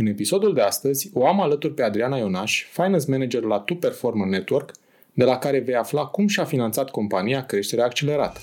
În 0.00 0.06
episodul 0.06 0.54
de 0.54 0.60
astăzi 0.60 1.10
o 1.12 1.26
am 1.26 1.40
alături 1.40 1.74
pe 1.74 1.82
Adriana 1.82 2.16
Ionaș, 2.16 2.64
Finance 2.72 3.04
Manager 3.08 3.42
la 3.42 3.58
Tu 3.58 3.74
Performer 3.74 4.26
Network, 4.26 4.70
de 5.12 5.24
la 5.24 5.38
care 5.38 5.58
vei 5.58 5.74
afla 5.74 6.04
cum 6.04 6.26
și-a 6.26 6.44
finanțat 6.44 6.90
compania 6.90 7.46
creșterea 7.46 7.84
accelerată. 7.84 8.40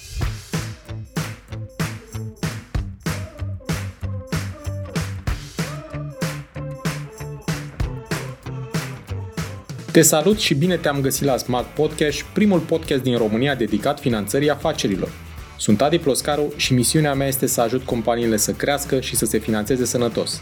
Te 9.92 10.02
salut 10.02 10.38
și 10.38 10.56
bine 10.56 10.76
te-am 10.76 11.02
găsit 11.02 11.26
la 11.26 11.38
Smart 11.38 11.68
Podcast, 11.68 12.22
primul 12.22 12.60
podcast 12.60 13.04
din 13.04 13.18
România 13.18 13.56
dedicat 13.56 14.00
finanțării 14.00 14.50
afacerilor. 14.50 15.10
Sunt 15.58 15.82
Adi 15.82 16.00
Ploscaru 16.00 16.54
și 16.56 16.74
misiunea 16.74 17.14
mea 17.14 17.28
este 17.28 17.46
să 17.46 17.62
ajut 17.62 17.84
companiile 17.84 18.38
să 18.38 18.52
crească 18.52 19.00
și 19.00 19.16
să 19.16 19.26
se 19.26 19.38
finanțeze 19.38 19.86
sănătos. 19.86 20.42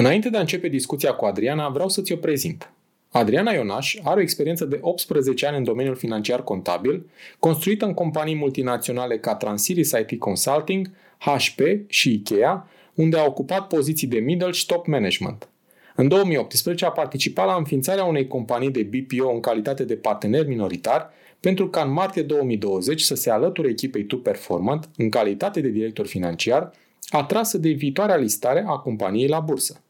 Înainte 0.00 0.30
de 0.30 0.36
a 0.36 0.40
începe 0.40 0.68
discuția 0.68 1.12
cu 1.12 1.24
Adriana, 1.24 1.68
vreau 1.68 1.88
să 1.88 2.02
ți-o 2.02 2.16
prezint. 2.16 2.72
Adriana 3.10 3.52
Ionaș 3.52 3.96
are 4.02 4.18
o 4.18 4.22
experiență 4.22 4.64
de 4.64 4.78
18 4.80 5.46
ani 5.46 5.56
în 5.56 5.64
domeniul 5.64 5.94
financiar 5.94 6.44
contabil, 6.44 7.10
construită 7.38 7.84
în 7.84 7.94
companii 7.94 8.34
multinaționale 8.34 9.18
ca 9.18 9.34
Transiris 9.34 9.90
IT 9.90 10.18
Consulting, 10.18 10.90
HP 11.18 11.60
și 11.86 12.12
IKEA, 12.12 12.68
unde 12.94 13.18
a 13.18 13.24
ocupat 13.24 13.66
poziții 13.66 14.06
de 14.06 14.18
middle 14.18 14.50
și 14.50 14.66
top 14.66 14.86
management. 14.86 15.48
În 15.94 16.08
2018 16.08 16.84
a 16.84 16.90
participat 16.90 17.46
la 17.46 17.54
înființarea 17.54 18.04
unei 18.04 18.26
companii 18.26 18.70
de 18.70 18.82
BPO 18.82 19.30
în 19.30 19.40
calitate 19.40 19.84
de 19.84 19.94
partener 19.94 20.46
minoritar, 20.46 21.10
pentru 21.40 21.68
ca 21.68 21.82
în 21.82 21.92
martie 21.92 22.22
2020 22.22 23.00
să 23.00 23.14
se 23.14 23.30
alăture 23.30 23.68
echipei 23.68 24.04
Tu 24.04 24.18
Performant 24.18 24.88
în 24.96 25.10
calitate 25.10 25.60
de 25.60 25.68
director 25.68 26.06
financiar, 26.06 26.72
atrasă 27.08 27.58
de 27.58 27.70
viitoarea 27.70 28.16
listare 28.16 28.64
a 28.66 28.76
companiei 28.76 29.28
la 29.28 29.40
bursă. 29.40 29.80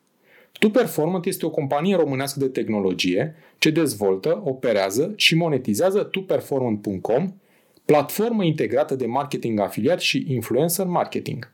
Tu 0.60 0.70
Performant 0.70 1.26
este 1.26 1.46
o 1.46 1.50
companie 1.50 1.96
românească 1.96 2.38
de 2.38 2.48
tehnologie 2.48 3.34
ce 3.58 3.70
dezvoltă, 3.70 4.42
operează 4.44 5.12
și 5.16 5.34
monetizează 5.34 6.02
tuperformant.com, 6.02 7.34
platformă 7.84 8.44
integrată 8.44 8.94
de 8.94 9.06
marketing 9.06 9.60
afiliat 9.60 10.00
și 10.00 10.24
influencer 10.28 10.86
marketing. 10.86 11.52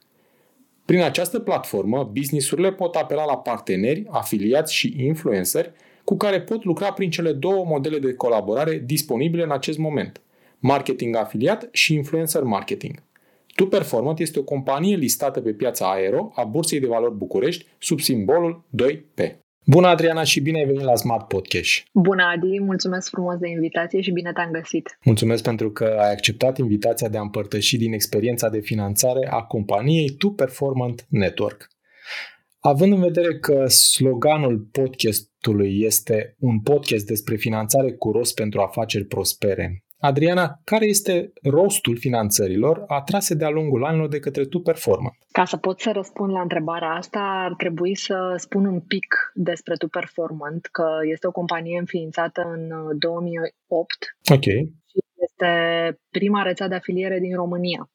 Prin 0.84 1.00
această 1.00 1.38
platformă, 1.38 2.10
businessurile 2.12 2.72
pot 2.72 2.94
apela 2.94 3.24
la 3.24 3.36
parteneri, 3.36 4.06
afiliați 4.10 4.74
și 4.74 4.94
influenceri 4.98 5.72
cu 6.04 6.16
care 6.16 6.40
pot 6.40 6.64
lucra 6.64 6.92
prin 6.92 7.10
cele 7.10 7.32
două 7.32 7.64
modele 7.64 7.98
de 7.98 8.14
colaborare 8.14 8.82
disponibile 8.86 9.42
în 9.42 9.50
acest 9.50 9.78
moment, 9.78 10.20
marketing 10.58 11.16
afiliat 11.16 11.68
și 11.72 11.94
influencer 11.94 12.42
marketing. 12.42 13.02
Tu 13.56 13.66
Performant 13.66 14.18
este 14.18 14.38
o 14.38 14.42
companie 14.42 14.96
listată 14.96 15.40
pe 15.40 15.52
piața 15.52 15.92
Aero 15.92 16.32
a 16.34 16.44
Bursei 16.44 16.80
de 16.80 16.86
Valori 16.86 17.14
București 17.14 17.66
sub 17.78 18.00
simbolul 18.00 18.64
2P. 18.82 19.36
Bună, 19.66 19.86
Adriana, 19.86 20.22
și 20.22 20.40
bine 20.40 20.58
ai 20.58 20.64
venit 20.64 20.82
la 20.82 20.94
Smart 20.94 21.28
Podcast. 21.28 21.82
Bună, 21.92 22.22
Adi, 22.22 22.60
mulțumesc 22.60 23.08
frumos 23.08 23.36
de 23.38 23.48
invitație 23.48 24.00
și 24.00 24.10
bine 24.10 24.32
te-am 24.32 24.50
găsit. 24.50 24.98
Mulțumesc 25.04 25.42
pentru 25.42 25.70
că 25.70 25.84
ai 25.84 26.12
acceptat 26.12 26.58
invitația 26.58 27.08
de 27.08 27.18
a 27.18 27.20
împărtăși 27.20 27.76
din 27.76 27.92
experiența 27.92 28.48
de 28.48 28.60
finanțare 28.60 29.28
a 29.30 29.42
companiei 29.42 30.10
Tu 30.10 30.30
Performant 30.30 31.06
Network. 31.08 31.68
Având 32.60 32.92
în 32.92 33.00
vedere 33.00 33.38
că 33.38 33.66
sloganul 33.66 34.68
podcastului 34.72 35.80
este 35.80 36.36
un 36.38 36.60
podcast 36.60 37.06
despre 37.06 37.36
finanțare 37.36 37.92
cu 37.92 38.10
rost 38.10 38.34
pentru 38.34 38.60
afaceri 38.60 39.04
prospere, 39.04 39.84
Adriana, 39.98 40.60
care 40.64 40.86
este 40.86 41.32
rostul 41.42 41.96
finanțărilor 41.98 42.84
atrase 42.86 43.34
de-a 43.34 43.48
lungul 43.48 43.84
anilor 43.84 44.08
de 44.08 44.18
către 44.18 44.44
Tu 44.44 44.58
Performant? 44.60 45.16
Ca 45.32 45.44
să 45.44 45.56
pot 45.56 45.80
să 45.80 45.90
răspund 45.90 46.32
la 46.32 46.40
întrebarea 46.40 46.90
asta, 46.90 47.20
ar 47.20 47.54
trebui 47.54 47.94
să 47.94 48.34
spun 48.36 48.66
un 48.66 48.80
pic 48.80 49.32
despre 49.34 49.74
Tu 49.74 49.88
Performant, 49.88 50.66
că 50.66 50.86
este 51.10 51.26
o 51.26 51.30
companie 51.30 51.78
înființată 51.78 52.42
în 52.42 52.72
2008. 52.98 54.16
Ok. 54.32 54.42
Și 54.42 54.98
este 55.20 55.50
prima 56.10 56.42
rețea 56.42 56.68
de 56.68 56.74
afiliere 56.74 57.18
din 57.18 57.34
România. 57.34 57.90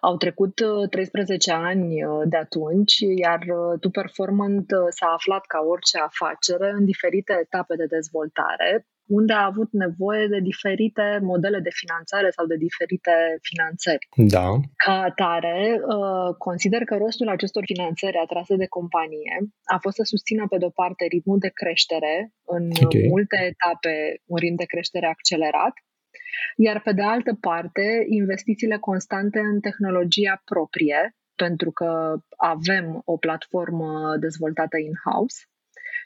Au 0.00 0.16
trecut 0.16 0.60
13 0.90 1.52
ani 1.52 1.94
de 2.24 2.36
atunci, 2.36 2.98
iar 3.16 3.40
Tu 3.80 3.90
Performant 3.90 4.66
s-a 4.88 5.06
aflat 5.06 5.46
ca 5.46 5.58
orice 5.68 5.98
afacere 5.98 6.70
în 6.70 6.84
diferite 6.84 7.38
etape 7.42 7.76
de 7.76 7.86
dezvoltare, 7.86 8.86
unde 9.18 9.32
a 9.32 9.48
avut 9.50 9.70
nevoie 9.84 10.26
de 10.34 10.40
diferite 10.50 11.06
modele 11.30 11.60
de 11.66 11.72
finanțare 11.80 12.28
sau 12.36 12.44
de 12.52 12.58
diferite 12.66 13.14
finanțări. 13.48 14.04
Da. 14.36 14.46
Ca 14.84 14.96
atare, 15.10 15.58
uh, 15.96 16.30
consider 16.48 16.82
că 16.84 16.94
rostul 16.96 17.28
acestor 17.28 17.62
finanțări 17.72 18.22
atrase 18.24 18.54
de 18.62 18.72
companie 18.78 19.34
a 19.74 19.78
fost 19.84 19.96
să 19.96 20.04
susțină, 20.12 20.44
pe 20.48 20.58
de-o 20.58 20.72
parte, 20.80 21.04
ritmul 21.14 21.38
de 21.46 21.50
creștere 21.60 22.14
în 22.54 22.64
okay. 22.84 23.06
multe 23.12 23.38
etape, 23.52 23.94
un 24.32 24.38
ritm 24.42 24.56
de 24.62 24.72
creștere 24.72 25.06
accelerat, 25.06 25.74
iar 26.66 26.78
pe 26.86 26.92
de 26.92 27.04
altă 27.14 27.32
parte, 27.48 27.86
investițiile 28.20 28.78
constante 28.88 29.38
în 29.52 29.60
tehnologia 29.60 30.34
proprie, 30.44 31.00
pentru 31.34 31.70
că 31.70 31.90
avem 32.36 32.86
o 33.04 33.16
platformă 33.16 34.16
dezvoltată 34.20 34.76
in-house 34.88 35.38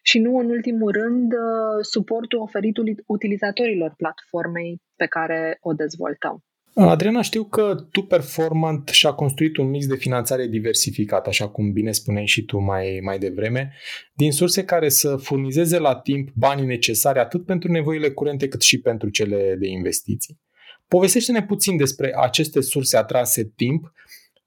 și 0.08 0.18
nu 0.18 0.38
în 0.38 0.50
ultimul 0.50 0.92
rând 0.92 1.32
uh, 1.32 1.38
suportul 1.80 2.38
oferit 2.38 2.76
utilizatorilor 3.06 3.94
platformei 3.96 4.82
pe 4.96 5.06
care 5.06 5.58
o 5.60 5.72
dezvoltăm. 5.72 6.44
Adriana, 6.74 7.22
știu 7.22 7.44
că 7.44 7.74
tu 7.90 8.02
Performant 8.02 8.88
și-a 8.88 9.12
construit 9.12 9.56
un 9.56 9.68
mix 9.68 9.86
de 9.86 9.96
finanțare 9.96 10.46
diversificat, 10.46 11.26
așa 11.26 11.48
cum 11.48 11.72
bine 11.72 11.92
spuneai 11.92 12.26
și 12.26 12.44
tu 12.44 12.58
mai, 12.58 13.00
mai 13.02 13.18
devreme, 13.18 13.72
din 14.14 14.32
surse 14.32 14.64
care 14.64 14.88
să 14.88 15.16
furnizeze 15.16 15.78
la 15.78 15.96
timp 15.96 16.28
banii 16.34 16.66
necesari 16.66 17.18
atât 17.18 17.44
pentru 17.44 17.70
nevoile 17.70 18.10
curente 18.10 18.48
cât 18.48 18.62
și 18.62 18.80
pentru 18.80 19.08
cele 19.08 19.56
de 19.58 19.68
investiții. 19.68 20.40
Povestește-ne 20.88 21.42
puțin 21.42 21.76
despre 21.76 22.12
aceste 22.16 22.60
surse 22.60 22.96
atrase 22.96 23.52
timp, 23.56 23.92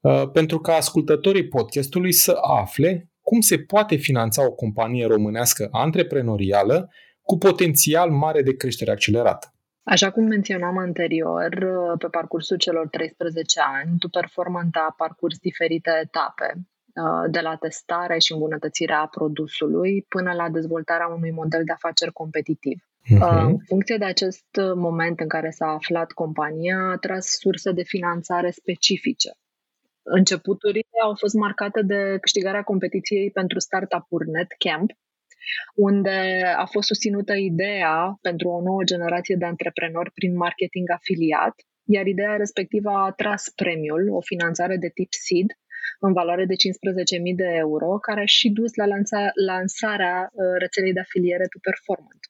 uh, 0.00 0.30
pentru 0.32 0.58
ca 0.58 0.74
ascultătorii 0.74 1.48
podcastului 1.48 2.12
să 2.12 2.38
afle 2.42 3.09
cum 3.30 3.40
se 3.40 3.58
poate 3.58 3.96
finanța 3.96 4.46
o 4.46 4.52
companie 4.52 5.06
românească 5.06 5.68
antreprenorială 5.70 6.90
cu 7.22 7.38
potențial 7.38 8.10
mare 8.10 8.42
de 8.42 8.56
creștere 8.56 8.90
accelerată. 8.90 9.54
Așa 9.82 10.10
cum 10.10 10.24
menționam 10.24 10.78
anterior, 10.78 11.48
pe 11.98 12.06
parcursul 12.06 12.56
celor 12.56 12.88
13 12.88 13.60
ani, 13.60 13.98
tu 13.98 14.08
performant 14.08 14.74
a 14.76 14.94
parcurs 14.96 15.38
diferite 15.38 15.90
etape, 16.02 16.48
uh, 16.54 17.30
de 17.30 17.40
la 17.40 17.54
testare 17.54 18.18
și 18.18 18.32
îmbunătățirea 18.32 19.08
produsului 19.10 20.06
până 20.08 20.32
la 20.32 20.48
dezvoltarea 20.48 21.06
unui 21.06 21.30
model 21.30 21.62
de 21.64 21.72
afaceri 21.72 22.12
competitiv. 22.12 22.78
Uh-huh. 22.82 23.44
În 23.46 23.58
funcție 23.66 23.96
de 23.96 24.04
acest 24.04 24.46
moment 24.74 25.20
în 25.20 25.28
care 25.28 25.50
s-a 25.50 25.66
aflat 25.66 26.12
compania, 26.12 26.78
a 26.92 26.96
tras 26.96 27.26
surse 27.26 27.72
de 27.72 27.82
finanțare 27.82 28.50
specifice 28.50 29.30
Începuturile 30.12 30.98
au 31.02 31.14
fost 31.14 31.34
marcate 31.34 31.82
de 31.82 32.18
câștigarea 32.20 32.62
competiției 32.62 33.30
pentru 33.30 33.58
startup-uri 33.58 34.30
NetCamp, 34.30 34.90
unde 35.74 36.42
a 36.56 36.64
fost 36.64 36.86
susținută 36.86 37.34
ideea 37.34 38.18
pentru 38.20 38.48
o 38.48 38.62
nouă 38.62 38.82
generație 38.84 39.36
de 39.38 39.44
antreprenori 39.44 40.10
prin 40.10 40.36
marketing 40.36 40.90
afiliat, 40.90 41.54
iar 41.84 42.06
ideea 42.06 42.36
respectivă 42.36 42.90
a 42.90 43.04
atras 43.04 43.48
premiul, 43.54 44.08
o 44.12 44.20
finanțare 44.20 44.76
de 44.76 44.88
tip 44.88 45.12
SEED, 45.12 45.50
în 46.00 46.12
valoare 46.12 46.44
de 46.44 46.54
15.000 46.54 47.34
de 47.36 47.50
euro, 47.66 47.98
care 47.98 48.20
a 48.20 48.26
și 48.38 48.48
dus 48.48 48.74
la 48.74 48.86
lansa, 48.86 49.30
lansarea 49.46 50.30
uh, 50.32 50.44
rețelei 50.58 50.92
de 50.92 51.00
afiliere 51.00 51.46
to 51.52 51.58
Performant. 51.62 52.22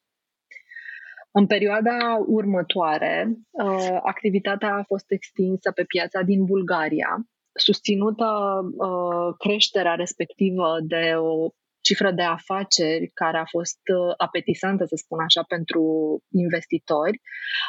În 1.32 1.46
perioada 1.46 2.24
următoare, 2.26 3.28
uh, 3.50 3.98
activitatea 4.02 4.74
a 4.74 4.82
fost 4.82 5.10
extinsă 5.10 5.70
pe 5.70 5.84
piața 5.84 6.22
din 6.22 6.44
Bulgaria, 6.44 7.10
susținută 7.52 8.60
uh, 8.76 9.34
creșterea 9.38 9.94
respectivă 9.94 10.78
de 10.82 11.14
o 11.16 11.48
cifră 11.80 12.10
de 12.10 12.22
afaceri 12.22 13.10
care 13.14 13.38
a 13.38 13.44
fost 13.44 13.80
uh, 13.94 14.14
apetisantă, 14.16 14.84
să 14.84 14.96
spun 14.96 15.18
așa, 15.20 15.42
pentru 15.42 15.82
investitori, 16.32 17.20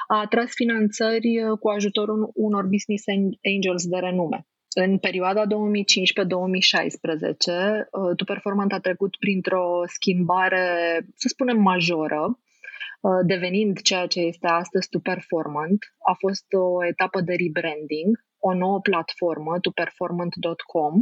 a 0.08 0.20
atras 0.20 0.50
finanțări 0.54 1.44
uh, 1.44 1.58
cu 1.60 1.70
ajutorul 1.70 2.32
unor 2.34 2.66
business 2.66 3.04
angels 3.56 3.86
de 3.86 3.98
renume. 3.98 4.46
În 4.74 4.98
perioada 4.98 5.44
2015-2016, 5.46 5.48
Tu 8.16 8.24
Performant 8.24 8.74
a 8.74 8.80
trecut 8.80 9.16
printr-o 9.20 9.82
schimbare, 9.86 10.66
să 11.16 11.28
spunem, 11.28 11.62
majoră, 11.62 12.40
devenind 13.26 13.82
ceea 13.82 14.08
ce 14.08 14.20
este 14.20 14.48
astăzi 14.48 14.90
Tu 14.90 15.00
Performant. 15.00 15.78
A 16.12 16.14
fost 16.14 16.46
o 16.54 16.86
etapă 16.86 17.22
de 17.22 17.34
rebranding, 17.34 18.18
o 18.50 18.54
nouă 18.54 18.80
platformă, 18.82 19.60
tuperformant.com, 19.60 20.94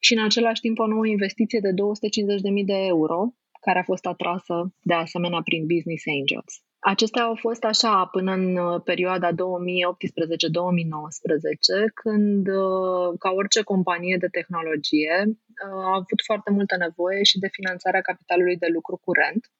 și 0.00 0.12
în 0.16 0.24
același 0.24 0.60
timp 0.60 0.78
o 0.78 0.86
nouă 0.86 1.06
investiție 1.06 1.60
de 1.66 1.70
250.000 1.70 2.64
de 2.64 2.78
euro, 2.94 3.18
care 3.60 3.78
a 3.78 3.82
fost 3.82 4.06
atrasă 4.06 4.74
de 4.82 4.94
asemenea 4.94 5.40
prin 5.44 5.66
Business 5.66 6.04
Angels. 6.18 6.52
Acestea 6.80 7.22
au 7.22 7.34
fost 7.34 7.64
așa 7.64 8.06
până 8.06 8.32
în 8.32 8.56
uh, 8.56 8.80
perioada 8.84 9.30
2018-2019, 9.32 9.34
când, 11.94 12.46
uh, 12.48 13.08
ca 13.18 13.30
orice 13.30 13.62
companie 13.62 14.16
de 14.16 14.26
tehnologie, 14.26 15.14
uh, 15.26 15.34
a 15.88 15.94
avut 15.94 16.20
foarte 16.24 16.50
multă 16.50 16.76
nevoie 16.76 17.22
și 17.22 17.38
de 17.38 17.48
finanțarea 17.48 18.00
capitalului 18.00 18.56
de 18.56 18.68
lucru 18.72 18.96
curent. 19.04 19.50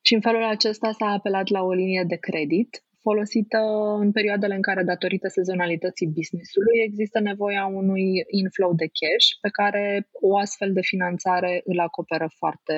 Și 0.00 0.14
în 0.14 0.20
felul 0.20 0.44
acesta 0.44 0.92
s-a 0.92 1.06
apelat 1.06 1.48
la 1.48 1.62
o 1.62 1.72
linie 1.72 2.04
de 2.08 2.16
credit 2.16 2.84
folosită 3.00 3.58
în 3.98 4.12
perioadele 4.12 4.54
în 4.54 4.62
care, 4.62 4.82
datorită 4.82 5.28
sezonalității 5.28 6.12
businessului, 6.18 6.78
există 6.88 7.20
nevoia 7.20 7.66
unui 7.66 8.06
inflow 8.42 8.72
de 8.74 8.88
cash 8.98 9.28
pe 9.40 9.48
care 9.58 10.08
o 10.12 10.38
astfel 10.38 10.72
de 10.72 10.80
finanțare 10.80 11.60
îl 11.64 11.78
acoperă 11.80 12.28
foarte, 12.38 12.74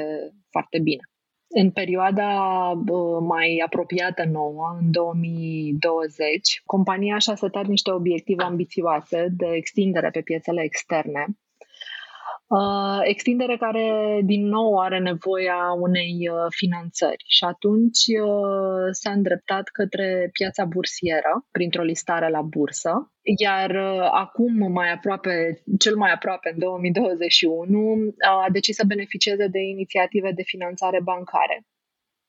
foarte 0.50 0.78
bine. 0.78 1.04
În 1.54 1.70
perioada 1.70 2.32
mai 3.20 3.62
apropiată 3.64 4.24
nouă, 4.24 4.76
în 4.80 4.90
2020, 4.90 6.62
compania 6.64 7.18
și-a 7.18 7.34
setat 7.34 7.66
niște 7.66 7.90
obiective 7.90 8.42
ambițioase 8.42 9.26
de 9.36 9.46
extindere 9.52 10.10
pe 10.10 10.20
piețele 10.20 10.62
externe, 10.62 11.24
Uh, 12.58 13.00
extindere 13.02 13.56
care, 13.56 13.86
din 14.24 14.46
nou, 14.46 14.78
are 14.78 14.98
nevoia 14.98 15.60
unei 15.80 16.28
uh, 16.28 16.46
finanțări. 16.48 17.24
Și 17.26 17.44
atunci 17.44 18.04
uh, 18.22 18.86
s-a 18.90 19.10
îndreptat 19.10 19.68
către 19.68 20.28
piața 20.32 20.64
bursieră, 20.64 21.32
printr-o 21.50 21.82
listare 21.82 22.28
la 22.30 22.42
bursă, 22.42 23.12
iar 23.40 23.70
uh, 23.70 24.08
acum, 24.24 24.72
mai 24.72 24.92
aproape, 24.92 25.62
cel 25.78 25.96
mai 25.96 26.12
aproape, 26.12 26.50
în 26.52 26.58
2021, 26.58 28.14
a 28.18 28.50
decis 28.52 28.76
să 28.76 28.84
beneficieze 28.86 29.46
de 29.46 29.60
inițiative 29.60 30.32
de 30.32 30.42
finanțare 30.42 31.00
bancare. 31.02 31.66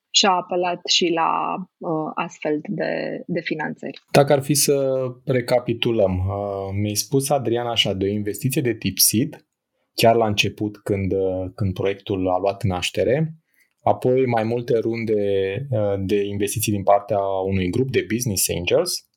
Și 0.10 0.26
a 0.26 0.32
apelat 0.32 0.86
și 0.86 1.08
la 1.10 1.56
uh, 1.78 2.12
astfel 2.16 2.60
de, 2.68 3.24
de 3.28 3.42
finanțări. 3.42 4.02
Dacă 4.12 4.34
ar 4.34 4.42
fi 4.42 4.54
să 4.54 5.06
recapitulăm, 5.26 6.14
uh, 6.18 6.70
mi-ai 6.82 6.96
spus, 6.96 7.30
Adriana, 7.30 7.72
așa, 7.72 7.94
de 7.94 8.06
o 8.06 8.10
investiție 8.10 8.62
de 8.62 8.74
tip 8.74 8.98
SEED, 8.98 9.46
chiar 9.94 10.16
la 10.16 10.28
început 10.28 10.78
când, 10.78 11.12
uh, 11.12 11.52
când 11.56 11.74
proiectul 11.74 12.30
a 12.30 12.38
luat 12.38 12.64
naștere, 12.64 13.34
apoi 13.82 14.26
mai 14.26 14.44
multe 14.44 14.78
runde 14.78 15.22
uh, 15.70 15.94
de 15.98 16.24
investiții 16.24 16.72
din 16.72 16.84
partea 16.84 17.20
unui 17.20 17.70
grup 17.70 17.92
de 17.92 18.06
business 18.14 18.50
angels, 18.50 19.10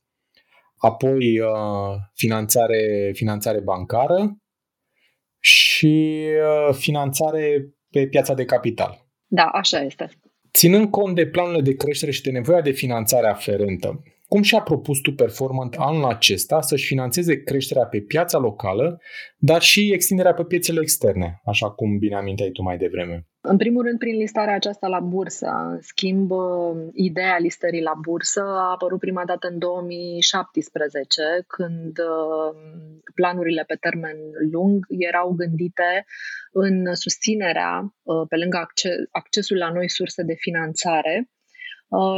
apoi 0.77 1.41
uh, 1.41 1.95
finanțare, 2.15 3.11
finanțare 3.15 3.61
bancară 3.61 4.37
și 5.41 6.25
finanțare 6.73 7.75
pe 7.91 8.07
piața 8.07 8.35
de 8.35 8.45
capital. 8.45 9.07
Da, 9.27 9.45
așa 9.45 9.81
este. 9.81 10.11
Ținând 10.53 10.91
cont 10.91 11.15
de 11.15 11.27
planurile 11.27 11.63
de 11.63 11.75
creștere 11.75 12.11
și 12.11 12.23
de 12.23 12.31
nevoia 12.31 12.61
de 12.61 12.71
finanțare 12.71 13.29
aferentă, 13.29 14.03
cum 14.29 14.43
și-a 14.43 14.61
propus 14.61 15.01
tu 15.01 15.13
Performant 15.13 15.75
anul 15.79 16.05
acesta 16.05 16.61
să-și 16.61 16.87
financeze 16.87 17.43
creșterea 17.43 17.85
pe 17.87 18.01
piața 18.01 18.39
locală, 18.39 19.01
dar 19.37 19.63
și 19.63 19.93
extinderea 19.93 20.35
pe 20.35 20.45
piețele 20.45 20.81
externe, 20.81 21.41
așa 21.45 21.71
cum 21.71 21.99
bine 21.99 22.17
aminteai 22.17 22.51
tu 22.51 22.63
mai 22.63 22.77
devreme? 22.77 23.27
În 23.41 23.57
primul 23.57 23.85
rând, 23.85 23.99
prin 23.99 24.17
listarea 24.17 24.55
aceasta 24.55 24.87
la 24.87 25.01
bursă. 25.01 25.47
În 25.71 25.81
schimb, 25.81 26.31
ideea 26.93 27.39
listării 27.39 27.83
la 27.83 27.93
bursă 28.01 28.41
a 28.41 28.71
apărut 28.71 28.99
prima 28.99 29.25
dată 29.25 29.49
în 29.51 29.59
2017, 29.59 31.23
când 31.47 31.99
uh, 31.99 32.57
planurile 33.15 33.65
pe 33.67 33.75
termen 33.75 34.17
lung 34.51 34.87
erau 34.89 35.33
gândite 35.37 36.05
în 36.53 36.95
susținerea, 36.95 37.95
uh, 38.03 38.27
pe 38.29 38.37
lângă 38.37 38.67
accesul 39.11 39.57
la 39.57 39.71
noi 39.71 39.89
surse 39.89 40.23
de 40.23 40.35
finanțare, 40.39 41.15
Uh, 41.19 41.36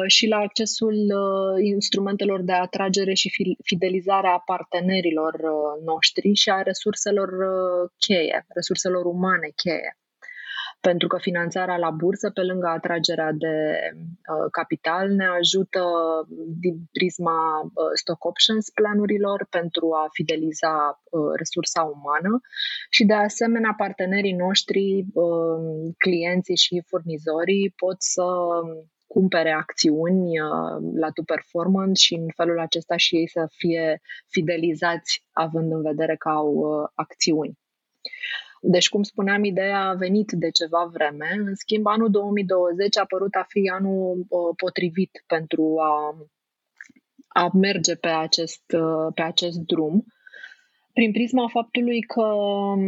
și 0.06 0.26
la 0.26 0.36
accesul 0.36 0.94
uh, 0.94 1.64
instrumentelor 1.64 2.42
de 2.42 2.52
atragere 2.52 3.14
și 3.14 3.56
fidelizare 3.62 4.26
a 4.26 4.42
partenerilor 4.44 5.34
uh, 5.34 5.84
noștri 5.84 6.32
și 6.32 6.50
a 6.50 6.62
resurselor 6.62 7.30
cheie, 7.96 8.46
resurselor 8.48 9.04
umane 9.04 9.48
cheie. 9.56 9.98
Pentru 10.80 11.08
că 11.08 11.18
finanțarea 11.20 11.76
la 11.76 11.90
bursă, 11.90 12.30
pe 12.30 12.42
lângă 12.42 12.66
atragerea 12.66 13.32
de 13.32 13.78
capital, 14.50 15.08
ne 15.08 15.26
ajută 15.26 15.82
din 16.60 16.76
prisma 16.92 17.70
stock 17.94 18.24
options 18.24 18.70
planurilor 18.70 19.46
pentru 19.50 19.92
a 19.92 20.06
fideliza 20.12 21.02
resursa 21.36 21.82
umană 21.82 22.40
și, 22.90 23.04
de 23.04 23.12
asemenea, 23.12 23.74
partenerii 23.76 24.32
noștri, 24.32 25.04
clienții 25.96 26.56
și 26.56 26.82
furnizorii 26.86 27.72
pot 27.76 27.96
să 27.98 28.24
cumpere 29.08 29.52
acțiuni 29.52 30.40
uh, 30.40 30.76
la 30.94 31.10
Tu 31.10 31.22
Performance 31.22 32.04
și 32.04 32.14
în 32.14 32.26
felul 32.36 32.58
acesta 32.60 32.96
și 32.96 33.16
ei 33.16 33.28
să 33.28 33.46
fie 33.56 34.00
fidelizați 34.26 35.24
având 35.32 35.72
în 35.72 35.82
vedere 35.82 36.16
că 36.16 36.28
au 36.28 36.52
uh, 36.52 36.88
acțiuni. 36.94 37.58
Deci, 38.60 38.88
cum 38.88 39.02
spuneam, 39.02 39.44
ideea 39.44 39.80
a 39.80 39.94
venit 39.94 40.32
de 40.32 40.50
ceva 40.50 40.90
vreme. 40.92 41.34
În 41.38 41.54
schimb, 41.54 41.86
anul 41.86 42.10
2020 42.10 42.98
a 42.98 43.04
părut 43.04 43.34
a 43.34 43.44
fi 43.48 43.70
anul 43.72 44.26
uh, 44.28 44.54
potrivit 44.56 45.24
pentru 45.26 45.74
a, 45.80 46.26
a 47.28 47.50
merge 47.52 47.94
pe 47.94 48.08
acest, 48.08 48.62
pe 49.14 49.22
acest 49.22 49.58
drum 49.58 50.04
prin 50.98 51.12
prisma 51.12 51.48
faptului 51.48 52.00
că 52.00 52.22
um, 52.22 52.82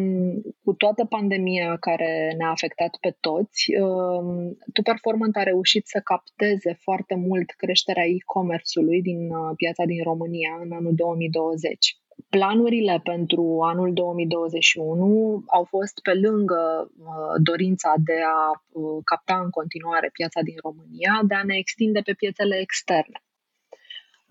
cu 0.65 0.73
toată 0.73 1.05
pandemia 1.05 1.77
care 1.77 2.35
ne-a 2.39 2.51
afectat 2.51 2.93
pe 3.01 3.17
toți, 3.21 3.61
um, 3.81 4.57
Tu 4.73 4.83
Performant 4.83 5.37
a 5.37 5.43
reușit 5.43 5.85
să 5.87 6.01
capteze 6.05 6.73
foarte 6.87 7.15
mult 7.15 7.49
creșterea 7.51 8.07
e-commerce-ului 8.07 9.03
din 9.03 9.21
uh, 9.31 9.51
piața 9.57 9.85
din 9.85 10.03
România 10.03 10.53
în 10.65 10.73
anul 10.73 10.95
2020. 10.95 11.99
Planurile 12.29 13.01
pentru 13.05 13.59
anul 13.73 13.93
2021 13.93 15.43
au 15.47 15.65
fost 15.65 15.95
pe 16.03 16.15
lângă 16.27 16.63
uh, 16.89 17.35
dorința 17.43 17.93
de 18.09 18.19
a 18.39 18.43
uh, 18.53 19.01
capta 19.05 19.37
în 19.45 19.51
continuare 19.51 20.09
piața 20.13 20.41
din 20.49 20.59
România, 20.63 21.13
de 21.29 21.35
a 21.35 21.45
ne 21.51 21.57
extinde 21.57 22.01
pe 22.01 22.13
piețele 22.13 22.57
externe. 22.61 23.19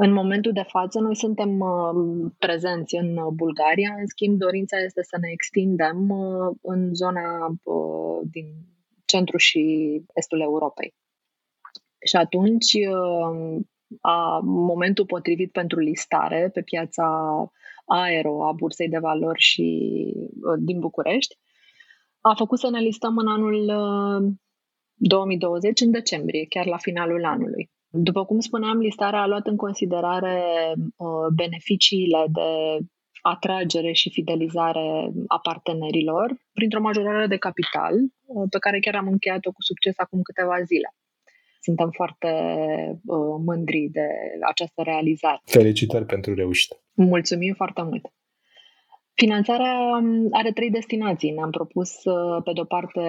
În 0.01 0.13
momentul 0.13 0.51
de 0.51 0.63
față, 0.67 0.99
noi 0.99 1.15
suntem 1.15 1.59
uh, 1.59 2.31
prezenți 2.37 2.95
în 2.95 3.17
uh, 3.17 3.31
Bulgaria, 3.33 3.95
în 3.99 4.05
schimb, 4.07 4.37
dorința 4.37 4.77
este 4.77 5.03
să 5.03 5.17
ne 5.21 5.29
extindem 5.31 6.09
uh, 6.09 6.55
în 6.61 6.93
zona 6.93 7.55
din 8.31 8.45
centru 9.05 9.37
și 9.37 9.61
estul 10.13 10.41
Europei. 10.41 10.93
Și 12.05 12.15
atunci, 12.15 12.77
a 14.01 14.39
momentul 14.43 15.05
potrivit 15.05 15.51
pentru 15.51 15.79
listare 15.79 16.49
pe 16.53 16.61
piața 16.61 17.07
aero 17.85 18.47
a 18.47 18.51
Bursei 18.51 18.89
de 18.89 18.99
Valori 18.99 19.39
și 19.39 19.67
din 20.59 20.79
București 20.79 21.37
a 22.21 22.33
făcut 22.35 22.59
să 22.59 22.69
ne 22.69 22.79
listăm 22.79 23.17
în 23.17 23.27
anul 23.27 23.65
2020, 24.95 25.81
în 25.81 25.91
decembrie, 25.91 26.45
chiar 26.45 26.65
la 26.65 26.77
finalul 26.77 27.25
anului. 27.25 27.69
După 27.91 28.25
cum 28.25 28.39
spuneam, 28.39 28.77
listarea 28.77 29.21
a 29.21 29.27
luat 29.27 29.47
în 29.47 29.55
considerare 29.55 30.41
uh, 30.75 31.27
beneficiile 31.35 32.25
de 32.31 32.77
atragere 33.21 33.91
și 33.91 34.09
fidelizare 34.09 35.11
a 35.27 35.39
partenerilor 35.39 36.37
printr-o 36.53 36.81
majorare 36.81 37.27
de 37.27 37.37
capital 37.37 37.93
uh, 37.93 38.47
pe 38.49 38.59
care 38.59 38.79
chiar 38.79 38.95
am 38.95 39.07
încheiat-o 39.07 39.51
cu 39.51 39.61
succes 39.61 39.93
acum 39.97 40.21
câteva 40.21 40.61
zile. 40.61 40.93
Suntem 41.61 41.89
foarte 41.89 42.31
uh, 43.05 43.35
mândri 43.45 43.89
de 43.91 44.07
această 44.47 44.81
realizare. 44.81 45.41
Felicitări 45.45 46.05
pentru 46.05 46.33
reușită! 46.33 46.75
Mulțumim 46.93 47.53
foarte 47.53 47.81
mult! 47.81 48.05
Finanțarea 49.25 49.75
um, 50.01 50.27
are 50.31 50.51
trei 50.51 50.69
destinații. 50.69 51.31
Ne-am 51.31 51.49
propus, 51.49 51.91
uh, 52.03 52.41
pe 52.43 52.51
de-o 52.53 52.63
parte, 52.75 53.03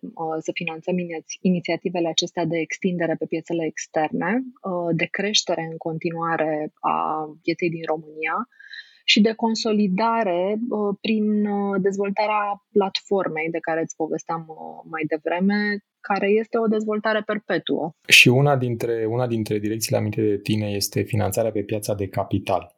uh, 0.00 0.36
să 0.46 0.50
finanțăm 0.54 0.96
inițiativele 1.40 2.08
acestea 2.08 2.44
de 2.44 2.58
extindere 2.58 3.14
pe 3.18 3.26
piețele 3.32 3.64
externe, 3.64 4.30
uh, 4.36 4.90
de 5.00 5.06
creștere 5.16 5.62
în 5.70 5.76
continuare 5.76 6.72
a 6.80 6.96
pieței 7.42 7.70
din 7.70 7.84
România 7.92 8.36
și 9.04 9.20
de 9.20 9.32
consolidare 9.32 10.58
prin 11.00 11.26
dezvoltarea 11.80 12.42
platformei 12.72 13.50
de 13.50 13.58
care 13.58 13.80
îți 13.80 13.96
povesteam 13.96 14.46
mai 14.90 15.04
devreme, 15.12 15.58
care 16.00 16.28
este 16.28 16.58
o 16.58 16.66
dezvoltare 16.66 17.22
perpetuă. 17.26 17.90
Și 18.06 18.28
una 18.28 18.56
dintre, 18.56 19.06
una 19.08 19.26
dintre 19.26 19.58
direcțiile 19.58 19.98
aminte 19.98 20.22
de 20.22 20.38
tine 20.38 20.66
este 20.66 21.02
finanțarea 21.02 21.50
pe 21.50 21.62
piața 21.62 21.94
de 21.94 22.08
capital. 22.08 22.74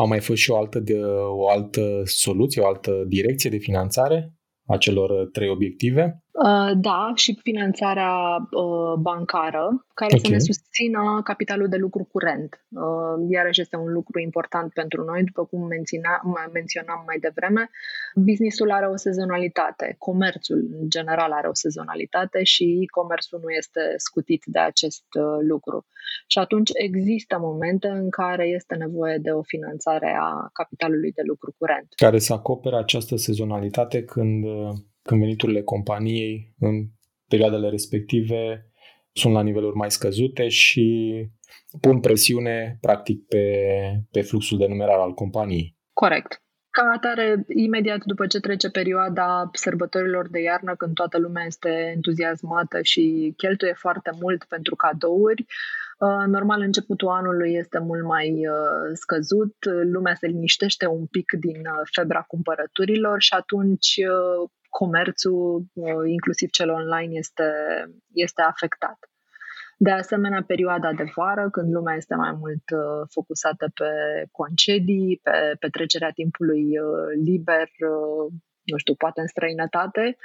A 0.00 0.04
mai 0.04 0.20
fost 0.20 0.40
și 0.40 0.50
o 0.50 0.56
altă, 0.56 0.78
de, 0.78 1.00
o 1.28 1.48
altă 1.48 2.02
soluție, 2.04 2.62
o 2.62 2.66
altă 2.66 3.04
direcție 3.06 3.50
de 3.50 3.56
finanțare 3.56 4.32
a 4.66 4.76
celor 4.76 5.28
trei 5.32 5.48
obiective? 5.48 6.24
Uh, 6.44 6.72
da, 6.74 7.12
și 7.14 7.38
finanțarea 7.42 8.12
uh, 8.50 8.94
bancară, 8.98 9.86
care 9.94 10.14
okay. 10.14 10.24
să 10.24 10.30
ne 10.30 10.38
susțină 10.38 11.20
capitalul 11.24 11.68
de 11.68 11.76
lucru 11.76 12.08
curent. 12.12 12.64
Uh, 12.68 13.26
iarăși 13.28 13.60
este 13.60 13.76
un 13.76 13.92
lucru 13.92 14.20
important 14.20 14.72
pentru 14.72 15.04
noi, 15.04 15.24
după 15.24 15.44
cum 15.44 15.66
menționa, 15.66 16.22
menționam 16.52 17.02
mai 17.06 17.18
devreme. 17.18 17.70
Businessul 18.14 18.70
are 18.70 18.86
o 18.86 18.96
sezonalitate, 18.96 19.94
comerțul 19.98 20.68
în 20.80 20.88
general 20.88 21.32
are 21.32 21.48
o 21.48 21.54
sezonalitate 21.54 22.42
și 22.42 22.88
comerțul 22.90 23.40
nu 23.42 23.50
este 23.50 23.80
scutit 23.96 24.42
de 24.46 24.58
acest 24.58 25.04
lucru. 25.48 25.86
Și 26.26 26.38
atunci 26.38 26.70
există 26.74 27.38
momente 27.40 27.88
în 27.88 28.10
care 28.10 28.46
este 28.46 28.74
nevoie 28.74 29.16
de 29.16 29.30
o 29.30 29.42
finanțare 29.42 30.16
a 30.20 30.48
capitalului 30.52 31.12
de 31.12 31.22
lucru 31.26 31.54
curent. 31.58 31.88
Care 31.96 32.18
să 32.18 32.32
acopere 32.32 32.76
această 32.76 33.16
sezonalitate 33.16 34.04
când 34.04 34.44
când 35.08 35.20
veniturile 35.20 35.62
companiei 35.62 36.54
în 36.58 36.74
perioadele 37.28 37.68
respective 37.68 38.70
sunt 39.12 39.32
la 39.32 39.42
niveluri 39.42 39.76
mai 39.76 39.90
scăzute 39.90 40.48
și 40.48 40.86
pun 41.80 42.00
presiune, 42.00 42.78
practic, 42.80 43.26
pe, 43.26 43.44
pe 44.10 44.20
fluxul 44.20 44.58
de 44.58 44.66
numerar 44.66 44.98
al 44.98 45.12
companiei. 45.12 45.76
Corect. 45.92 46.42
Ca 46.70 46.90
atare, 46.94 47.44
imediat 47.48 48.04
după 48.04 48.26
ce 48.26 48.40
trece 48.40 48.70
perioada 48.70 49.50
sărbătorilor 49.52 50.28
de 50.28 50.40
iarnă, 50.40 50.74
când 50.74 50.94
toată 50.94 51.18
lumea 51.18 51.44
este 51.46 51.92
entuziasmată 51.94 52.78
și 52.82 53.34
cheltuie 53.36 53.72
foarte 53.76 54.10
mult 54.20 54.44
pentru 54.44 54.76
cadouri, 54.76 55.46
uh, 55.98 56.24
normal 56.26 56.60
începutul 56.60 57.08
anului 57.08 57.54
este 57.54 57.78
mult 57.78 58.04
mai 58.04 58.28
uh, 58.30 58.90
scăzut, 58.92 59.54
lumea 59.92 60.14
se 60.14 60.26
liniștește 60.26 60.86
un 60.86 61.06
pic 61.06 61.32
din 61.32 61.56
uh, 61.56 61.88
febra 61.92 62.20
cumpărăturilor 62.20 63.20
și 63.22 63.34
atunci 63.34 64.00
comerțul, 64.68 65.64
uh, 65.72 66.10
inclusiv 66.10 66.50
cel 66.50 66.70
online, 66.70 67.18
este, 67.18 67.52
este 68.12 68.42
afectat. 68.42 68.98
De 69.80 69.90
asemenea, 69.90 70.42
perioada 70.46 70.92
de 70.92 71.12
vară, 71.14 71.50
când 71.50 71.72
lumea 71.72 71.94
este 71.94 72.14
mai 72.14 72.32
mult 72.38 72.62
uh, 72.74 73.06
focusată 73.10 73.70
pe 73.74 73.90
concedii, 74.32 75.20
pe 75.22 75.56
petrecerea 75.58 76.10
timpului 76.10 76.78
uh, 76.78 77.22
liber, 77.24 77.68
uh, 77.68 78.32
nu 78.62 78.76
știu, 78.76 78.94
poate 78.94 79.20
în 79.20 79.26
străinătate, 79.26 80.16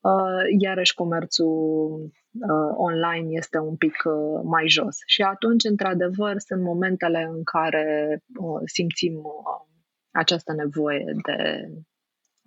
uh, 0.00 0.42
iarăși 0.58 0.94
comerțul 0.94 2.12
uh, 2.32 2.72
online 2.76 3.28
este 3.30 3.58
un 3.58 3.76
pic 3.76 4.02
uh, 4.04 4.40
mai 4.44 4.68
jos. 4.68 4.96
Și 5.06 5.22
atunci, 5.22 5.64
într-adevăr, 5.64 6.38
sunt 6.38 6.62
momentele 6.62 7.22
în 7.30 7.42
care 7.44 8.18
uh, 8.38 8.60
simțim 8.64 9.14
uh, 9.14 9.66
această 10.10 10.52
nevoie 10.52 11.04
de 11.26 11.68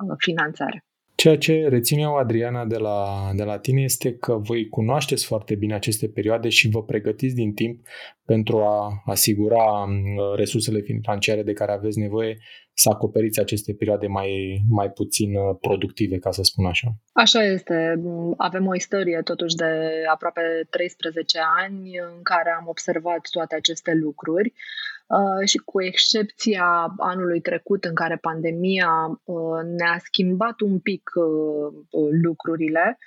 uh, 0.07 0.15
finanțare. 0.17 0.83
Ceea 1.19 1.37
ce 1.37 1.67
rețin 1.67 1.99
eu, 1.99 2.15
Adriana, 2.15 2.65
de 2.65 2.77
la, 2.77 3.29
de 3.35 3.43
la 3.43 3.57
tine 3.57 3.81
este 3.81 4.17
că 4.17 4.33
voi 4.33 4.69
cunoașteți 4.69 5.25
foarte 5.25 5.55
bine 5.55 5.73
aceste 5.73 6.07
perioade 6.07 6.49
și 6.49 6.69
vă 6.69 6.83
pregătiți 6.83 7.35
din 7.35 7.53
timp 7.53 7.87
pentru 8.25 8.57
a 8.57 9.01
asigura 9.05 9.63
uh, 9.63 10.35
resursele 10.35 10.79
financiare 10.79 11.43
de 11.43 11.53
care 11.53 11.71
aveți 11.71 11.99
nevoie 11.99 12.37
să 12.73 12.89
acoperiți 12.89 13.39
aceste 13.39 13.73
perioade 13.73 14.07
mai, 14.07 14.61
mai 14.69 14.89
puțin 14.89 15.35
uh, 15.35 15.57
productive, 15.61 16.17
ca 16.17 16.31
să 16.31 16.43
spun 16.43 16.65
așa. 16.65 16.87
Așa 17.13 17.43
este. 17.43 18.01
Avem 18.37 18.67
o 18.67 18.75
istorie 18.75 19.21
totuși 19.23 19.55
de 19.55 19.91
aproape 20.11 20.41
13 20.69 21.39
ani 21.57 21.97
în 22.13 22.21
care 22.23 22.49
am 22.59 22.67
observat 22.67 23.27
toate 23.31 23.55
aceste 23.55 23.93
lucruri 23.93 24.53
Uh, 24.53 24.98
și 25.45 25.57
cu 25.57 25.81
excepția 25.83 26.93
anului 26.97 27.41
trecut 27.41 27.83
în 27.83 27.93
care 27.93 28.17
pandemia 28.21 28.91
uh, 29.23 29.61
ne-a 29.77 29.97
schimbat 30.03 30.59
un 30.59 30.79
pic 30.79 31.09
uh, 31.15 32.07
lucrurile, 32.21 32.97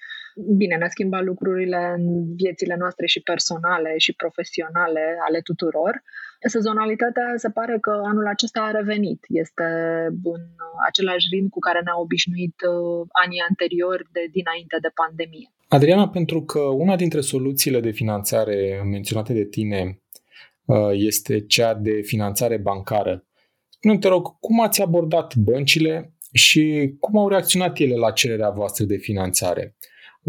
bine, 0.57 0.77
ne-a 0.77 0.89
schimbat 0.89 1.25
lucrurile 1.25 1.95
în 1.97 2.35
viețile 2.35 2.77
noastre 2.79 3.07
și 3.07 3.21
personale 3.21 3.95
și 3.97 4.13
profesionale 4.13 5.17
ale 5.27 5.41
tuturor, 5.41 6.03
sezonalitatea 6.49 7.33
se 7.37 7.51
pare 7.51 7.79
că 7.81 7.91
anul 8.05 8.27
acesta 8.27 8.61
a 8.61 8.71
revenit. 8.71 9.25
Este 9.29 9.65
în 10.25 10.45
același 10.89 11.27
ritm 11.31 11.49
cu 11.49 11.59
care 11.59 11.81
ne-a 11.85 11.99
obișnuit 11.99 12.57
anii 13.25 13.45
anteriori 13.49 14.05
de 14.13 14.25
dinainte 14.33 14.77
de 14.81 14.91
pandemie. 14.95 15.49
Adriana, 15.69 16.09
pentru 16.09 16.43
că 16.43 16.59
una 16.59 16.97
dintre 16.97 17.21
soluțiile 17.21 17.81
de 17.81 17.91
finanțare 17.91 18.83
menționate 18.85 19.33
de 19.33 19.45
tine 19.45 19.81
Uh, 19.81 20.02
este 20.93 21.41
cea 21.41 21.75
de 21.75 22.01
finanțare 22.03 22.57
bancară. 22.57 23.27
Spune 23.69 23.99
te 23.99 24.09
rog, 24.09 24.39
cum 24.39 24.61
ați 24.61 24.83
abordat 24.83 25.37
băncile 25.37 26.15
și 26.33 26.95
cum 27.01 27.19
au 27.19 27.29
reacționat 27.29 27.79
ele 27.79 27.95
la 27.95 28.11
cererea 28.11 28.51
voastră 28.51 28.85
de 28.85 28.97
finanțare? 28.97 29.77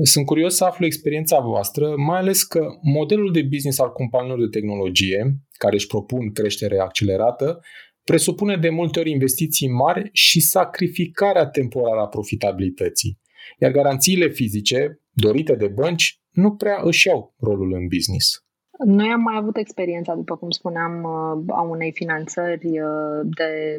Sunt 0.02 0.26
curios 0.26 0.56
să 0.56 0.66
aflu 0.66 0.86
experiența 0.86 1.40
voastră, 1.40 1.94
mai 1.98 2.20
ales 2.20 2.44
că 2.44 2.66
modelul 2.82 3.32
de 3.32 3.42
business 3.42 3.80
al 3.80 3.92
companiilor 3.92 4.40
de 4.40 4.60
tehnologie, 4.60 5.38
care 5.58 5.76
își 5.76 5.88
propun 5.88 6.32
creștere 6.32 6.80
accelerată, 6.80 7.60
presupune 8.04 8.58
de 8.58 8.70
multe 8.70 9.00
ori 9.00 9.10
investiții 9.10 9.70
mari 9.70 10.10
și 10.14 10.40
sacrificarea 10.40 11.48
temporară 11.48 12.00
a 12.00 12.08
profitabilității. 12.08 13.20
Iar 13.60 13.72
garanțiile 13.72 14.30
fizice, 14.30 15.02
dorite 15.12 15.56
de 15.56 15.68
bănci, 15.68 16.20
nu 16.30 16.56
prea 16.56 16.82
își 16.84 17.08
iau 17.08 17.36
rolul 17.40 17.74
în 17.74 17.88
business. 17.88 18.46
Noi 18.78 19.10
am 19.12 19.22
mai 19.22 19.36
avut 19.38 19.58
experiența, 19.58 20.14
după 20.14 20.36
cum 20.36 20.50
spuneam, 20.50 21.04
uh, 21.04 21.56
a 21.56 21.62
unei 21.62 21.92
finanțări 21.92 22.80
uh, 22.80 23.20
de, 23.24 23.78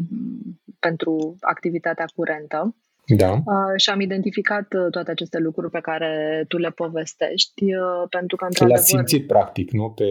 pentru 0.78 1.36
activitatea 1.40 2.04
curentă. 2.14 2.76
Da. 3.16 3.32
Uh, 3.32 3.74
și 3.76 3.90
am 3.90 4.00
identificat 4.00 4.68
toate 4.90 5.10
aceste 5.10 5.38
lucruri 5.38 5.70
pe 5.70 5.80
care 5.80 6.44
tu 6.48 6.56
le 6.56 6.70
povestești, 6.70 7.64
pentru 8.10 8.36
că, 8.36 8.44
într-adevăr... 8.44 8.76
Le-ați 8.76 8.88
simțit, 8.88 9.26
practic, 9.26 9.70
nu? 9.70 9.90
Pe, 9.90 10.04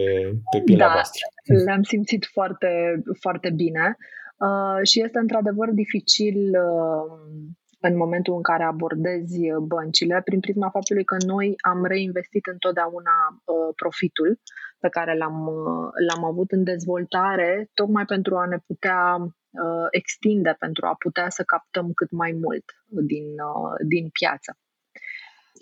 pe 0.50 0.62
pielea 0.64 0.86
da, 0.86 0.92
voastră. 0.92 1.26
le-am 1.64 1.82
simțit 1.82 2.28
foarte, 2.32 3.02
foarte 3.20 3.50
bine. 3.50 3.96
și 4.82 5.02
este, 5.02 5.18
într-adevăr, 5.18 5.68
dificil 5.70 6.36
în 7.80 7.96
momentul 7.96 8.34
în 8.34 8.42
care 8.42 8.64
abordezi 8.64 9.40
băncile, 9.66 10.20
prin 10.24 10.40
prisma 10.40 10.70
faptului 10.70 11.04
că 11.04 11.16
noi 11.26 11.54
am 11.72 11.84
reinvestit 11.84 12.46
întotdeauna 12.46 13.16
profitul 13.76 14.40
pe 14.84 14.96
care 14.98 15.16
l-am, 15.16 15.38
l-am 16.08 16.24
avut 16.24 16.50
în 16.50 16.64
dezvoltare, 16.64 17.70
tocmai 17.74 18.04
pentru 18.04 18.36
a 18.36 18.46
ne 18.46 18.58
putea 18.66 19.16
uh, 19.20 19.86
extinde, 19.90 20.56
pentru 20.58 20.86
a 20.86 20.94
putea 20.98 21.28
să 21.28 21.42
captăm 21.42 21.92
cât 21.92 22.10
mai 22.10 22.32
mult 22.42 22.64
din, 22.86 23.24
uh, 23.24 23.74
din 23.86 24.08
piață. 24.08 24.58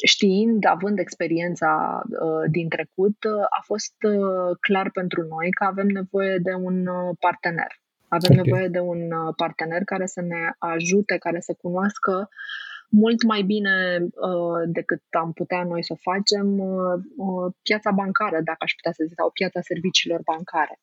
Știind, 0.07 0.64
având 0.64 0.99
experiența 0.99 2.02
uh, 2.05 2.50
din 2.50 2.69
trecut, 2.69 3.25
uh, 3.25 3.43
a 3.59 3.61
fost 3.64 3.95
uh, 4.02 4.57
clar 4.61 4.91
pentru 4.91 5.23
noi 5.23 5.50
că 5.50 5.64
avem 5.64 5.87
nevoie 5.87 6.38
de 6.38 6.55
un 6.55 6.87
uh, 6.87 7.17
partener. 7.21 7.81
Avem 8.09 8.31
okay. 8.31 8.43
nevoie 8.43 8.69
de 8.69 8.79
un 8.79 9.12
uh, 9.12 9.35
partener 9.37 9.83
care 9.85 10.07
să 10.07 10.21
ne 10.21 10.50
ajute, 10.59 11.17
care 11.17 11.41
să 11.41 11.52
cunoască 11.62 12.29
uh, 12.29 12.72
mult 12.92 13.22
mai 13.22 13.42
bine 13.42 13.75
uh, 14.00 14.62
decât 14.66 15.02
am 15.11 15.32
putea 15.32 15.64
noi 15.64 15.84
să 15.84 15.92
o 15.92 16.02
facem 16.11 16.58
uh, 16.58 16.96
uh, 17.16 17.52
piața 17.62 17.90
bancară, 17.90 18.38
dacă 18.44 18.58
aș 18.58 18.72
putea 18.72 18.92
să 18.92 19.04
zic, 19.06 19.16
sau 19.16 19.30
piața 19.30 19.61
serviciilor 19.61 20.20
bancare. 20.25 20.78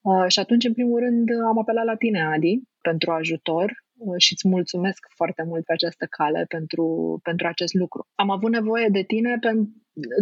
Uh, 0.00 0.24
și 0.28 0.38
atunci, 0.38 0.64
în 0.64 0.72
primul 0.72 0.98
rând, 1.00 1.28
am 1.50 1.58
apelat 1.58 1.84
la 1.84 1.94
tine, 1.94 2.22
Adi, 2.24 2.60
pentru 2.80 3.10
ajutor 3.10 3.84
uh, 3.96 4.14
și 4.16 4.32
îți 4.32 4.48
mulțumesc 4.48 5.06
foarte 5.14 5.42
mult 5.46 5.64
pe 5.64 5.72
această 5.72 6.06
cale 6.10 6.44
pentru, 6.48 6.84
pentru 7.22 7.46
acest 7.46 7.74
lucru. 7.74 8.06
Am 8.14 8.30
avut 8.30 8.50
nevoie 8.50 8.88
de 8.88 9.02
tine, 9.02 9.36
pen, 9.40 9.68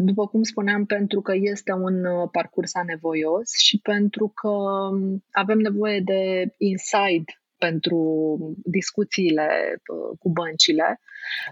după 0.00 0.26
cum 0.26 0.42
spuneam, 0.42 0.84
pentru 0.84 1.20
că 1.20 1.32
este 1.34 1.72
un 1.72 2.04
uh, 2.04 2.28
parcurs 2.32 2.74
anevoios 2.74 3.50
și 3.66 3.80
pentru 3.82 4.32
că 4.34 4.48
um, 4.48 5.24
avem 5.30 5.58
nevoie 5.58 6.00
de 6.00 6.54
inside 6.56 7.32
pentru 7.58 8.38
discuțiile 8.64 9.48
uh, 9.74 10.18
cu 10.18 10.30
băncile, 10.30 11.00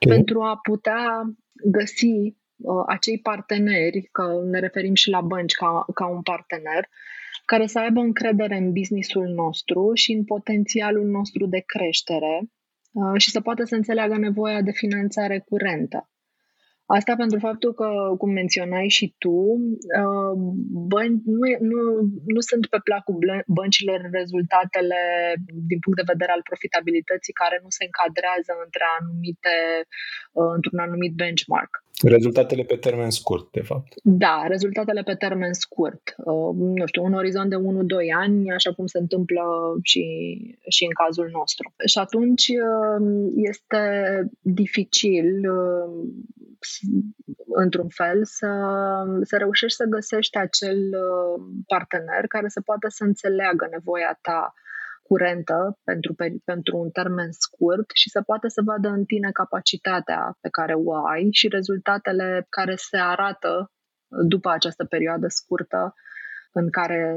okay. 0.02 0.16
pentru 0.16 0.42
a 0.42 0.58
putea 0.62 1.22
găsi 1.64 2.06
uh, 2.56 2.84
acei 2.86 3.20
parteneri, 3.20 4.08
că 4.12 4.42
ne 4.44 4.58
referim 4.58 4.94
și 4.94 5.10
la 5.10 5.20
bănci 5.20 5.54
ca, 5.54 5.84
ca 5.94 6.06
un 6.06 6.22
partener, 6.22 6.88
care 7.44 7.66
să 7.66 7.78
aibă 7.78 8.00
încredere 8.00 8.56
în 8.56 8.72
businessul 8.72 9.26
nostru 9.26 9.90
și 9.94 10.12
în 10.12 10.25
potențialul 10.25 11.06
nostru 11.06 11.46
de 11.46 11.62
creștere 11.66 12.40
uh, 12.92 13.20
și 13.20 13.30
să 13.30 13.40
poată 13.40 13.64
să 13.64 13.75
înțeleagă 13.75 14.16
nevoia 14.16 14.62
de 14.62 14.70
finanțare 14.70 15.38
curentă. 15.48 16.10
Asta 16.87 17.14
pentru 17.16 17.38
faptul 17.38 17.73
că, 17.75 17.88
cum 18.19 18.31
menționai 18.33 18.88
și 18.88 19.14
tu, 19.19 19.38
uh, 20.02 20.35
bani, 20.93 21.23
nu, 21.25 21.47
nu, 21.71 21.81
nu 22.35 22.40
sunt 22.40 22.66
pe 22.66 22.78
placul 22.85 23.16
băncilor 23.47 24.00
rezultatele 24.12 25.00
din 25.71 25.78
punct 25.78 25.99
de 25.99 26.11
vedere 26.12 26.33
al 26.33 26.43
profitabilității 26.50 27.38
care 27.43 27.57
nu 27.62 27.71
se 27.76 27.85
încadrează 27.85 28.52
între 28.64 28.85
anumite, 28.99 29.55
uh, 30.38 30.52
într-un 30.57 30.78
anumit 30.78 31.12
benchmark. 31.23 31.73
Rezultatele 32.05 32.62
pe 32.62 32.76
termen 32.76 33.11
scurt, 33.11 33.50
de 33.50 33.61
fapt. 33.61 33.93
Da, 34.03 34.45
rezultatele 34.49 35.03
pe 35.03 35.15
termen 35.15 35.53
scurt. 35.53 36.15
Uh, 36.17 36.55
nu 36.55 36.87
știu, 36.87 37.05
un 37.05 37.12
orizont 37.15 37.50
de 37.50 37.57
1-2 37.57 37.61
ani, 38.17 38.50
așa 38.53 38.73
cum 38.73 38.87
se 38.87 38.99
întâmplă 38.99 39.43
și, 39.83 40.05
și 40.69 40.85
în 40.85 40.91
cazul 41.05 41.29
nostru. 41.33 41.75
Și 41.87 41.99
atunci 41.99 42.49
uh, 42.49 43.31
este 43.35 43.81
dificil, 44.41 45.50
uh, 45.50 46.09
într-un 47.47 47.88
fel, 47.88 48.25
să, 48.25 48.50
să 49.23 49.37
reușești 49.37 49.76
să 49.76 49.85
găsești 49.85 50.37
acel 50.37 50.79
partener 51.67 52.26
care 52.29 52.49
să 52.49 52.61
poată 52.61 52.87
să 52.88 53.05
înțeleagă 53.05 53.69
nevoia 53.71 54.19
ta 54.23 54.55
curentă 55.08 55.78
pentru, 55.84 56.14
pentru 56.44 56.76
un 56.76 56.90
termen 56.90 57.30
scurt 57.30 57.88
și 57.94 58.10
să 58.10 58.20
poată 58.22 58.48
să 58.48 58.60
vadă 58.64 58.88
în 58.88 59.04
tine 59.04 59.30
capacitatea 59.32 60.36
pe 60.40 60.48
care 60.48 60.75
o 60.75 61.06
ai 61.06 61.28
și 61.30 61.48
rezultatele 61.48 62.46
care 62.48 62.75
se 62.76 62.96
arată 62.96 63.70
după 64.08 64.50
această 64.50 64.84
perioadă 64.84 65.26
scurtă 65.28 65.94
în 66.52 66.70
care 66.70 67.16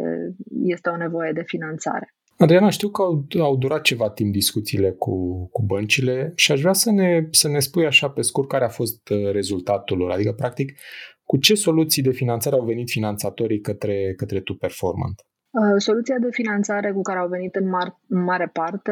este 0.63 0.89
o 0.89 0.97
nevoie 0.97 1.31
de 1.31 1.43
finanțare. 1.45 2.13
Adriana, 2.37 2.69
știu 2.69 2.89
că 2.89 3.01
au, 3.01 3.25
au 3.39 3.57
durat 3.57 3.81
ceva 3.81 4.09
timp 4.09 4.31
discuțiile 4.31 4.91
cu, 4.91 5.47
cu 5.51 5.63
băncile 5.65 6.31
și 6.35 6.51
aș 6.51 6.59
vrea 6.59 6.73
să 6.73 6.91
ne, 6.91 7.27
să 7.31 7.47
ne 7.47 7.59
spui 7.59 7.85
așa 7.85 8.09
pe 8.09 8.21
scurt 8.21 8.47
care 8.47 8.65
a 8.65 8.69
fost 8.69 9.09
uh, 9.09 9.31
rezultatul 9.31 9.97
lor. 9.97 10.11
Adică, 10.11 10.33
practic, 10.33 10.79
cu 11.23 11.37
ce 11.37 11.55
soluții 11.55 12.03
de 12.03 12.11
finanțare 12.11 12.55
au 12.55 12.65
venit 12.65 12.89
finanțatorii 12.89 13.59
către, 13.59 14.13
către 14.15 14.39
Tu 14.39 14.53
Performant? 14.53 15.25
Uh, 15.51 15.75
soluția 15.77 16.17
de 16.17 16.27
finanțare 16.31 16.91
cu 16.91 17.01
care 17.01 17.19
au 17.19 17.27
venit 17.27 17.55
în, 17.55 17.67
mar- 17.67 17.97
în 18.07 18.23
mare 18.23 18.47
parte 18.53 18.91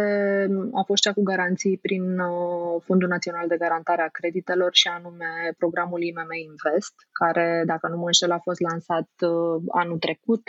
a 0.74 0.84
fost 0.86 1.02
cea 1.02 1.14
cu 1.14 1.24
garanții 1.24 1.78
prin 1.78 2.20
uh, 2.20 2.82
Fondul 2.84 3.08
Național 3.08 3.48
de 3.48 3.58
Garantare 3.58 4.02
a 4.02 4.08
Creditelor 4.08 4.70
și 4.74 4.88
anume 4.88 5.26
programul 5.58 6.02
IMM 6.02 6.32
Invest, 6.50 6.94
care, 7.12 7.64
dacă 7.66 7.88
nu 7.88 7.98
mă 7.98 8.06
înșel, 8.06 8.32
a 8.32 8.40
fost 8.40 8.60
lansat 8.60 9.10
uh, 9.22 9.62
anul 9.68 9.98
trecut 9.98 10.44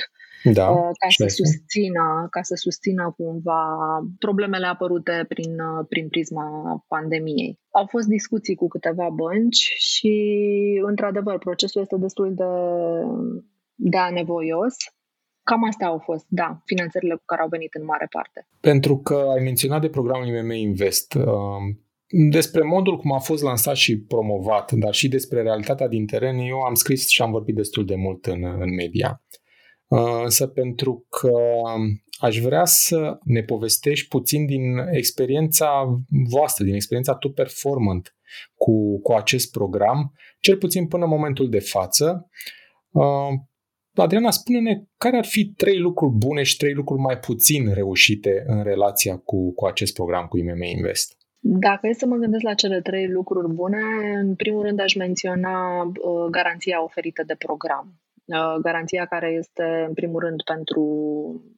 da, 0.45 0.67
ca, 0.75 1.09
să 1.09 1.25
susțină, 1.27 2.27
ca 2.31 2.43
să 2.43 2.55
susțină 2.55 3.15
cumva 3.17 3.63
problemele 4.19 4.67
apărute 4.67 5.25
prin, 5.29 5.57
prin 5.89 6.09
prisma 6.09 6.47
pandemiei. 6.87 7.59
Au 7.71 7.87
fost 7.87 8.07
discuții 8.07 8.55
cu 8.55 8.69
câteva 8.69 9.09
bănci 9.15 9.75
și, 9.77 10.15
într-adevăr, 10.87 11.39
procesul 11.39 11.81
este 11.81 11.97
destul 11.97 12.35
de, 12.35 12.45
de 13.75 13.97
anevoios 13.97 14.75
Cam 15.51 15.65
astea 15.65 15.87
au 15.87 15.99
fost, 15.99 16.25
da, 16.29 16.63
finanțările 16.65 17.15
cu 17.15 17.23
care 17.25 17.43
au 17.43 17.49
venit 17.49 17.75
în 17.75 17.85
mare 17.85 18.07
parte. 18.11 18.49
Pentru 18.61 18.99
că 18.99 19.15
ai 19.15 19.43
menționat 19.43 19.81
de 19.81 19.89
programul 19.89 20.27
IMM 20.27 20.51
Invest, 20.51 21.15
um, 21.15 21.81
despre 22.31 22.63
modul 22.63 22.97
cum 22.99 23.13
a 23.13 23.19
fost 23.19 23.43
lansat 23.43 23.77
și 23.77 24.01
promovat, 24.01 24.73
dar 24.73 24.95
și 24.95 25.09
despre 25.09 25.43
realitatea 25.43 25.89
din 25.89 26.07
teren, 26.07 26.39
eu 26.39 26.61
am 26.61 26.75
scris 26.75 27.09
și 27.09 27.23
am 27.23 27.31
vorbit 27.31 27.55
destul 27.55 27.85
de 27.85 27.95
mult 27.95 28.27
în, 28.27 28.45
în 28.45 28.75
media. 28.75 29.23
Uh, 29.87 30.21
însă 30.23 30.47
pentru 30.47 31.07
că 31.09 31.33
aș 32.19 32.39
vrea 32.39 32.65
să 32.65 33.19
ne 33.25 33.43
povestești 33.43 34.09
puțin 34.09 34.47
din 34.47 34.77
experiența 34.91 36.01
voastră, 36.29 36.65
din 36.65 36.75
experiența 36.75 37.15
tu 37.15 37.31
performant 37.31 38.17
cu, 38.55 39.01
cu 39.01 39.13
acest 39.13 39.51
program, 39.51 40.13
cel 40.41 40.57
puțin 40.57 40.87
până 40.87 41.05
în 41.05 41.11
momentul 41.11 41.49
de 41.49 41.61
față, 41.61 42.29
uh, 42.91 43.29
Adriana, 44.03 44.31
spune-ne 44.31 44.83
care 44.97 45.17
ar 45.17 45.25
fi 45.25 45.53
trei 45.57 45.79
lucruri 45.79 46.13
bune 46.13 46.43
și 46.43 46.57
trei 46.57 46.73
lucruri 46.73 47.01
mai 47.01 47.19
puțin 47.19 47.73
reușite 47.73 48.45
în 48.47 48.63
relația 48.63 49.17
cu, 49.17 49.53
cu 49.55 49.67
acest 49.67 49.95
program 49.95 50.27
cu 50.27 50.39
IMM 50.39 50.63
Invest. 50.63 51.17
Dacă 51.41 51.87
e 51.87 51.93
să 51.93 52.07
mă 52.07 52.17
gândesc 52.17 52.43
la 52.43 52.55
cele 52.55 52.81
trei 52.81 53.09
lucruri 53.09 53.55
bune, 53.55 53.83
în 54.21 54.35
primul 54.35 54.63
rând 54.63 54.81
aș 54.81 54.95
menționa 54.95 55.83
uh, 55.83 55.93
garanția 56.31 56.83
oferită 56.83 57.23
de 57.27 57.35
program. 57.35 57.95
Uh, 58.29 58.55
garanția 58.61 59.07
care 59.07 59.29
este, 59.39 59.85
în 59.89 59.95
primul 59.95 60.21
rând, 60.21 60.43
pentru 60.43 60.83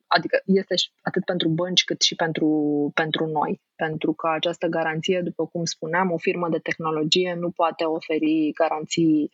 adică 0.07 0.43
este 0.45 0.75
atât 1.03 1.25
pentru 1.25 1.49
bănci 1.49 1.85
cât 1.85 2.03
și 2.03 2.15
pentru, 2.15 2.49
pentru 2.95 3.27
noi. 3.27 3.61
Pentru 3.77 4.13
că 4.13 4.29
această 4.29 4.67
garanție, 4.67 5.21
după 5.25 5.47
cum 5.47 5.65
spuneam, 5.65 6.11
o 6.11 6.17
firmă 6.17 6.49
de 6.49 6.59
tehnologie 6.59 7.37
nu 7.41 7.51
poate 7.51 7.85
oferi 7.85 8.53
garanții 8.53 9.31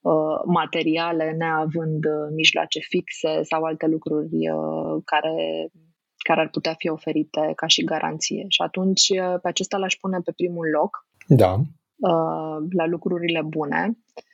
uh, 0.00 0.40
materiale 0.44 1.34
neavând 1.38 2.04
uh, 2.04 2.28
mijloace 2.34 2.78
fixe 2.80 3.42
sau 3.42 3.62
alte 3.62 3.86
lucruri 3.86 4.50
uh, 4.50 5.02
care, 5.04 5.68
care 6.16 6.40
ar 6.40 6.48
putea 6.48 6.74
fi 6.78 6.88
oferite 6.88 7.52
ca 7.56 7.66
și 7.66 7.84
garanție. 7.84 8.44
Și 8.48 8.62
atunci 8.62 9.08
uh, 9.08 9.40
pe 9.42 9.48
acesta 9.48 9.76
l-aș 9.76 9.94
pune 9.94 10.18
pe 10.24 10.32
primul 10.36 10.66
loc. 10.68 11.06
Da. 11.26 11.52
Uh, 11.96 12.56
la 12.70 12.86
lucrurile 12.86 13.42
bune. 13.42 13.82
Uh, 13.88 14.31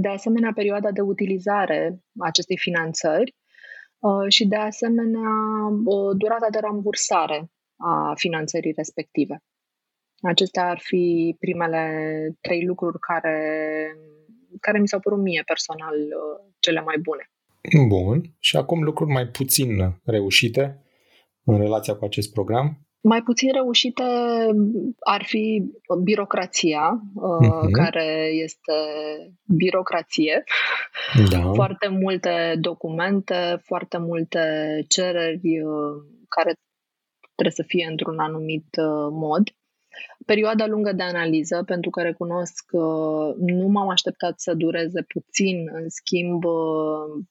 de 0.00 0.08
asemenea, 0.08 0.52
perioada 0.54 0.90
de 0.90 1.00
utilizare 1.00 2.00
a 2.18 2.26
acestei 2.26 2.56
finanțări 2.58 3.34
Uh, 3.98 4.26
și, 4.28 4.46
de 4.46 4.56
asemenea, 4.56 5.30
uh, 5.84 6.16
durata 6.16 6.46
de 6.50 6.58
rambursare 6.58 7.50
a 7.76 8.12
finanțării 8.14 8.72
respective. 8.76 9.42
Acestea 10.20 10.68
ar 10.68 10.78
fi 10.82 11.36
primele 11.38 11.84
trei 12.40 12.64
lucruri 12.64 12.98
care, 12.98 13.38
care 14.60 14.78
mi 14.78 14.88
s-au 14.88 15.00
părut 15.00 15.18
mie 15.18 15.42
personal 15.46 15.94
uh, 15.94 16.52
cele 16.58 16.80
mai 16.80 16.96
bune. 16.98 17.30
Bun. 17.88 18.22
Și 18.38 18.56
acum 18.56 18.82
lucruri 18.82 19.10
mai 19.10 19.26
puțin 19.26 20.00
reușite 20.04 20.82
în 21.44 21.58
relația 21.58 21.96
cu 21.96 22.04
acest 22.04 22.32
program? 22.32 22.85
Mai 23.12 23.22
puțin 23.22 23.52
reușite 23.52 24.02
ar 25.00 25.22
fi 25.24 25.62
birocrația, 26.02 27.00
uh-huh. 27.00 27.70
care 27.72 28.30
este 28.32 28.72
birocrație. 29.44 30.44
Da. 31.30 31.52
Foarte 31.52 31.88
multe 31.88 32.56
documente, 32.60 33.60
foarte 33.64 33.98
multe 33.98 34.40
cereri 34.88 35.60
uh, 35.60 36.02
care 36.28 36.52
trebuie 37.34 37.54
să 37.54 37.64
fie 37.66 37.86
într-un 37.90 38.18
anumit 38.18 38.66
uh, 38.78 39.08
mod. 39.10 39.42
Perioada 40.26 40.66
lungă 40.66 40.92
de 40.92 41.02
analiză, 41.02 41.62
pentru 41.66 41.90
că 41.90 42.02
recunosc 42.02 42.64
că 42.66 42.84
nu 43.38 43.66
m-am 43.66 43.88
așteptat 43.88 44.40
să 44.40 44.54
dureze 44.54 45.02
puțin, 45.02 45.56
în 45.72 45.88
schimb 45.88 46.44
uh, 46.44 47.24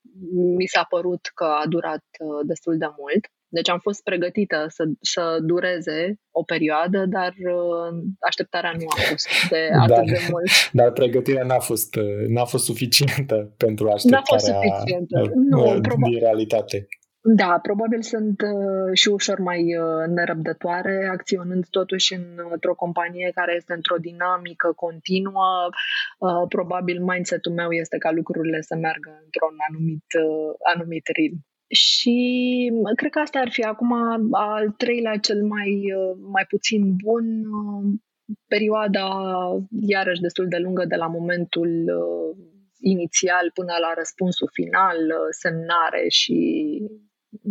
mi 0.57 0.65
s-a 0.65 0.85
părut 0.89 1.31
că 1.33 1.43
a 1.43 1.67
durat 1.67 2.03
destul 2.43 2.77
de 2.77 2.87
mult. 2.97 3.25
Deci 3.57 3.69
am 3.69 3.79
fost 3.79 4.03
pregătită 4.03 4.65
să, 4.67 4.83
să 5.01 5.37
dureze 5.41 6.19
o 6.31 6.43
perioadă, 6.43 7.05
dar 7.17 7.33
uh, 7.55 7.89
așteptarea 8.19 8.73
nu 8.79 8.85
a 8.87 9.01
fost 9.09 9.27
de 9.49 9.69
atât 9.83 9.95
dar, 9.95 10.03
de 10.03 10.19
mult. 10.29 10.45
Dar 10.79 10.91
pregătirea 10.91 11.43
n-a 11.43 11.59
fost, 11.59 11.95
uh, 11.95 12.27
n-a 12.27 12.45
fost 12.45 12.65
suficientă 12.65 13.37
pentru 13.65 13.89
așteptarea 13.89 14.23
n-a 14.27 14.35
fost 14.35 14.45
suficientă. 14.45 15.19
Uh, 15.21 15.29
nu, 15.51 15.59
probabil. 15.81 16.11
din 16.11 16.19
realitate. 16.19 16.87
Da, 17.27 17.59
probabil 17.61 18.01
sunt 18.01 18.41
uh, 18.41 18.89
și 18.93 19.07
ușor 19.07 19.39
mai 19.39 19.61
uh, 19.77 20.07
nerăbdătoare, 20.07 21.07
acționând 21.11 21.65
totuși 21.69 22.13
în, 22.13 22.25
într-o 22.51 22.75
companie 22.75 23.31
care 23.35 23.53
este 23.55 23.73
într-o 23.73 23.97
dinamică 23.97 24.71
continuă. 24.75 25.69
Uh, 26.19 26.47
probabil 26.49 27.03
mindset-ul 27.03 27.53
meu 27.53 27.71
este 27.71 27.97
ca 27.97 28.11
lucrurile 28.11 28.61
să 28.61 28.75
meargă 28.75 29.09
într-un 29.23 29.55
anumit, 29.69 30.05
uh, 30.23 30.53
anumit 30.73 31.05
ritm. 31.17 31.39
Și 31.67 32.17
cred 32.95 33.11
că 33.11 33.19
asta 33.19 33.39
ar 33.39 33.49
fi 33.51 33.61
acum 33.61 33.91
al 34.31 34.69
treilea 34.77 35.17
cel 35.17 35.43
mai, 35.43 35.83
mai 36.31 36.45
puțin 36.49 36.95
bun, 37.03 37.25
perioada 38.47 39.07
iarăși 39.81 40.21
destul 40.21 40.47
de 40.47 40.57
lungă 40.57 40.85
de 40.85 40.95
la 40.95 41.07
momentul 41.07 41.85
inițial 42.79 43.51
până 43.53 43.73
la 43.81 43.93
răspunsul 43.97 44.49
final, 44.53 44.97
semnare 45.29 46.05
și, 46.07 46.39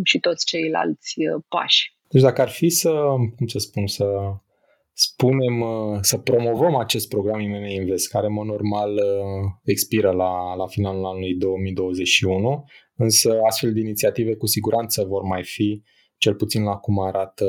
și 0.05 0.19
toți 0.19 0.47
ceilalți 0.47 1.15
pași. 1.49 1.97
Deci 2.09 2.23
dacă 2.23 2.41
ar 2.41 2.49
fi 2.49 2.69
să, 2.69 2.91
cum 3.37 3.47
să 3.47 3.59
spun, 3.59 3.87
să 3.87 4.05
spunem, 4.93 5.65
să 6.01 6.19
promovăm 6.19 6.77
acest 6.77 7.09
program 7.09 7.41
IMM 7.41 7.65
Invest, 7.65 8.11
care, 8.11 8.27
în 8.27 8.47
normal, 8.47 9.01
expiră 9.65 10.11
la, 10.11 10.55
la 10.55 10.67
finalul 10.67 11.05
anului 11.05 11.35
2021, 11.35 12.65
însă 12.97 13.41
astfel 13.47 13.73
de 13.73 13.81
inițiative 13.81 14.35
cu 14.35 14.47
siguranță 14.47 15.05
vor 15.05 15.23
mai 15.23 15.45
fi, 15.45 15.83
cel 16.17 16.35
puțin 16.35 16.63
la 16.63 16.77
cum 16.77 17.01
arată, 17.01 17.47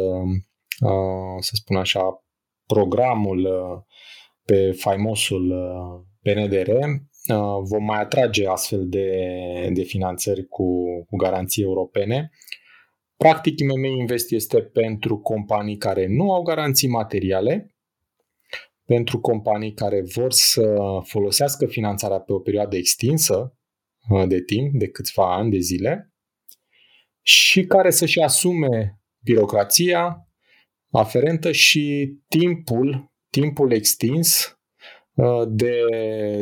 uh, 0.85 1.37
să 1.39 1.51
spun 1.53 1.75
așa, 1.75 2.25
programul 2.65 3.39
uh, 3.39 3.83
pe 4.45 4.71
faimosul 4.71 5.53
PNDR, 6.21 6.69
uh, 6.69 6.97
vom 7.69 7.83
mai 7.83 7.99
atrage 7.99 8.47
astfel 8.47 8.87
de, 8.87 9.09
de 9.73 9.81
finanțări 9.81 10.47
cu, 10.47 10.83
cu 11.09 11.15
garanții 11.15 11.63
europene. 11.63 12.29
Practic, 13.17 13.59
IMM 13.59 13.83
Invest 13.83 14.31
este 14.31 14.61
pentru 14.61 15.17
companii 15.17 15.77
care 15.77 16.07
nu 16.07 16.33
au 16.33 16.41
garanții 16.41 16.87
materiale, 16.87 17.75
pentru 18.85 19.19
companii 19.19 19.73
care 19.73 20.01
vor 20.15 20.31
să 20.31 20.77
folosească 21.03 21.65
finanțarea 21.65 22.19
pe 22.19 22.33
o 22.33 22.39
perioadă 22.39 22.75
extinsă, 22.75 23.35
Uh, 23.35 23.64
de 24.27 24.41
timp, 24.41 24.79
de 24.79 24.87
câțiva 24.87 25.35
ani, 25.35 25.51
de 25.51 25.59
zile, 25.59 26.13
și 27.21 27.65
care 27.65 27.89
să-și 27.89 28.19
asume 28.19 29.01
birocrația 29.23 30.29
aferentă 30.91 31.51
și 31.51 32.13
timpul, 32.27 33.13
timpul 33.29 33.71
extins 33.71 34.59
uh, 35.13 35.43
de, 35.47 35.81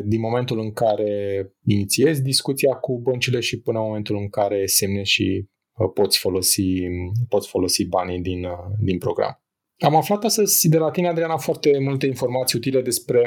din 0.06 0.20
momentul 0.20 0.60
în 0.60 0.72
care 0.72 1.48
inițiezi 1.66 2.22
discuția 2.22 2.74
cu 2.74 3.00
băncile 3.00 3.40
și 3.40 3.62
până 3.62 3.80
în 3.80 3.86
momentul 3.86 4.16
în 4.16 4.30
care 4.30 4.66
semnezi 4.66 5.12
și 5.12 5.48
uh, 5.74 5.92
poți 5.94 6.20
folosi, 6.20 6.82
poți 7.28 7.50
folosi 7.50 7.88
banii 7.88 8.22
din, 8.22 8.46
din 8.80 8.98
program. 8.98 9.38
Am 9.78 9.96
aflat 9.96 10.24
astăzi 10.24 10.70
de 10.70 10.78
la 10.78 10.92
tine, 10.92 11.08
Adriana, 11.08 11.38
foarte 11.38 11.80
multe 11.80 12.06
informații 12.06 12.58
utile 12.58 12.82
despre 12.82 13.22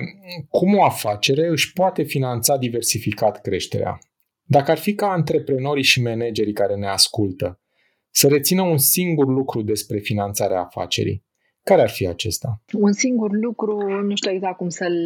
cum 0.49 0.75
o 0.75 0.85
afacere 0.85 1.49
își 1.49 1.73
poate 1.73 2.03
finanța 2.03 2.57
diversificat 2.57 3.41
creșterea. 3.41 3.99
Dacă 4.49 4.71
ar 4.71 4.79
fi 4.79 4.95
ca 4.95 5.11
antreprenorii 5.11 5.83
și 5.83 6.03
managerii 6.03 6.53
care 6.53 6.75
ne 6.75 6.89
ascultă 6.89 7.61
să 8.11 8.29
rețină 8.29 8.63
un 8.63 8.79
singur 8.79 9.27
lucru 9.27 9.63
despre 9.63 9.99
finanțarea 9.99 10.61
afacerii, 10.61 11.25
care 11.63 11.83
ar 11.83 11.89
fi 11.89 12.07
acesta? 12.07 12.61
Un 12.73 12.93
singur 12.93 13.31
lucru, 13.47 13.75
nu 14.09 14.15
știu 14.17 14.31
exact 14.31 14.57
cum 14.57 14.69
să-l, 14.69 14.99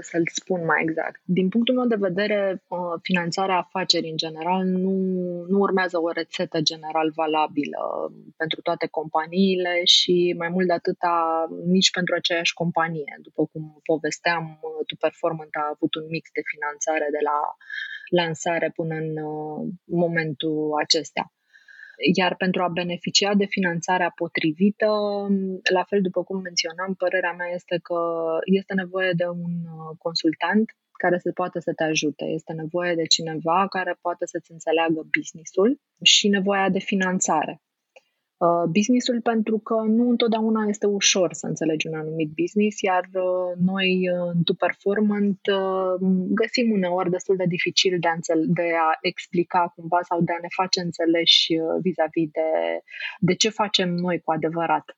să-l 0.00 0.22
spun 0.32 0.64
mai 0.64 0.80
exact. 0.86 1.20
Din 1.24 1.48
punctul 1.48 1.74
meu 1.74 1.86
de 1.86 2.04
vedere, 2.08 2.62
uh, 2.68 2.78
finanțarea 3.02 3.58
afacerii 3.58 4.10
în 4.10 4.16
general 4.16 4.64
nu, 4.64 4.94
nu 5.48 5.58
urmează 5.58 5.96
o 6.00 6.10
rețetă 6.10 6.60
general 6.60 7.08
valabilă 7.14 7.82
pentru 8.36 8.60
toate 8.60 8.86
companiile 8.86 9.74
și 9.84 10.34
mai 10.38 10.48
mult 10.48 10.66
de 10.66 10.72
atâta 10.72 11.14
nici 11.66 11.90
pentru 11.90 12.14
aceeași 12.14 12.54
companie. 12.54 13.18
După 13.22 13.42
cum 13.52 13.80
povesteam, 13.90 14.44
Tu 14.86 14.96
Performant 14.96 15.54
a 15.62 15.70
avut 15.74 15.92
un 15.94 16.06
mix 16.14 16.24
de 16.38 16.42
finanțare 16.52 17.08
de 17.16 17.22
la 17.28 17.38
lansare 18.08 18.72
până 18.74 18.94
în 18.94 19.16
uh, 19.16 19.68
momentul 19.84 20.72
acesta. 20.82 21.32
Iar 22.16 22.36
pentru 22.36 22.62
a 22.62 22.68
beneficia 22.68 23.34
de 23.34 23.44
finanțarea 23.44 24.12
potrivită, 24.14 24.90
la 25.72 25.82
fel 25.82 26.00
după 26.00 26.22
cum 26.24 26.40
menționam, 26.40 26.94
părerea 26.94 27.32
mea 27.32 27.50
este 27.54 27.78
că 27.82 28.00
este 28.44 28.74
nevoie 28.74 29.12
de 29.12 29.26
un 29.26 29.54
uh, 29.64 29.96
consultant 29.98 30.64
care 31.02 31.18
să 31.18 31.30
poată 31.32 31.58
să 31.58 31.72
te 31.72 31.84
ajute. 31.84 32.24
Este 32.24 32.52
nevoie 32.52 32.94
de 32.94 33.06
cineva 33.06 33.66
care 33.68 33.98
poate 34.00 34.26
să-ți 34.26 34.52
înțeleagă 34.52 35.00
businessul 35.16 35.80
și 36.02 36.28
nevoia 36.28 36.68
de 36.68 36.78
finanțare. 36.78 37.62
Uh, 38.38 38.64
businessul 38.70 39.20
pentru 39.20 39.58
că 39.58 39.74
nu 39.74 40.08
întotdeauna 40.08 40.64
este 40.68 40.86
ușor 40.86 41.32
să 41.32 41.46
înțelegi 41.46 41.86
un 41.86 41.94
anumit 41.94 42.30
business, 42.40 42.80
iar 42.80 43.04
uh, 43.12 43.56
noi 43.56 44.10
uh, 44.10 44.30
în 44.34 44.42
Tu 44.42 44.54
Performant 44.54 45.40
găsim 46.40 46.70
uneori 46.70 47.10
destul 47.10 47.36
de 47.36 47.44
dificil 47.48 47.98
de 47.98 48.08
a, 48.08 48.12
înțel- 48.12 48.46
de 48.48 48.70
a 48.88 48.98
explica 49.00 49.72
cumva 49.74 49.98
sau 50.02 50.20
de 50.20 50.32
a 50.32 50.38
ne 50.40 50.48
face 50.56 50.80
înțeleși 50.80 51.52
vis-a-vis 51.82 52.30
de, 52.30 52.80
de 53.18 53.34
ce 53.34 53.48
facem 53.48 53.88
noi 53.94 54.20
cu 54.20 54.32
adevărat, 54.32 54.96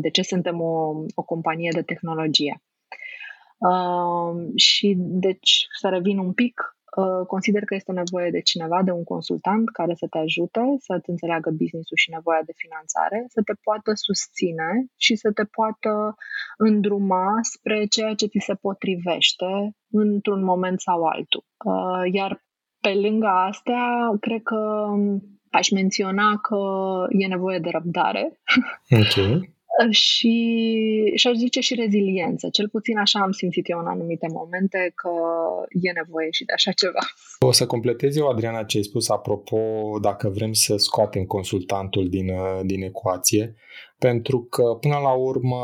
de 0.00 0.10
ce 0.10 0.22
suntem 0.22 0.60
o, 0.60 1.04
o 1.14 1.22
companie 1.22 1.70
de 1.74 1.82
tehnologie. 1.82 2.62
Uh, 3.58 4.56
și 4.56 4.94
deci 4.98 5.66
să 5.80 5.88
revin 5.88 6.18
un 6.18 6.32
pic, 6.32 6.54
Uh, 6.60 6.77
consider 7.26 7.64
că 7.64 7.74
este 7.74 7.92
nevoie 7.92 8.30
de 8.30 8.40
cineva, 8.40 8.82
de 8.82 8.90
un 8.90 9.04
consultant 9.04 9.70
care 9.70 9.94
să 9.94 10.06
te 10.10 10.18
ajute 10.18 10.60
să-ți 10.78 11.10
înțeleagă 11.10 11.50
businessul 11.50 11.96
și 11.96 12.10
nevoia 12.10 12.42
de 12.46 12.52
finanțare, 12.56 13.24
să 13.28 13.40
te 13.44 13.52
poată 13.62 13.90
susține 13.94 14.70
și 14.96 15.14
să 15.16 15.32
te 15.32 15.44
poată 15.44 16.14
îndruma 16.56 17.38
spre 17.42 17.84
ceea 17.84 18.14
ce 18.14 18.26
ți 18.26 18.44
se 18.48 18.54
potrivește 18.54 19.50
într-un 19.90 20.44
moment 20.44 20.80
sau 20.80 21.04
altul. 21.04 21.44
Uh, 21.64 22.12
iar 22.12 22.44
pe 22.80 22.94
lângă 22.94 23.26
astea, 23.26 24.16
cred 24.20 24.42
că 24.42 24.86
aș 25.50 25.70
menționa 25.70 26.36
că 26.36 26.60
e 27.08 27.26
nevoie 27.26 27.58
de 27.58 27.68
răbdare. 27.70 28.40
Okay. 28.90 29.56
Și, 29.90 30.36
și 31.14 31.28
aș 31.28 31.36
zice 31.36 31.60
și 31.60 31.74
reziliență. 31.74 32.48
Cel 32.52 32.68
puțin 32.68 32.98
așa 32.98 33.20
am 33.20 33.30
simțit 33.30 33.68
eu 33.68 33.78
în 33.78 33.86
anumite 33.86 34.26
momente 34.32 34.92
că 34.94 35.10
e 35.70 35.90
nevoie 35.92 36.28
și 36.30 36.44
de 36.44 36.52
așa 36.52 36.72
ceva. 36.72 36.98
O 37.38 37.52
să 37.52 37.66
completez 37.66 38.16
eu, 38.16 38.28
Adriana, 38.28 38.64
ce 38.64 38.76
ai 38.76 38.82
spus 38.82 39.08
apropo 39.08 39.58
dacă 40.02 40.28
vrem 40.28 40.52
să 40.52 40.76
scoatem 40.76 41.24
consultantul 41.24 42.08
din, 42.08 42.30
din 42.64 42.82
ecuație, 42.82 43.54
pentru 43.98 44.46
că 44.50 44.62
până 44.80 44.98
la 45.02 45.12
urmă 45.12 45.58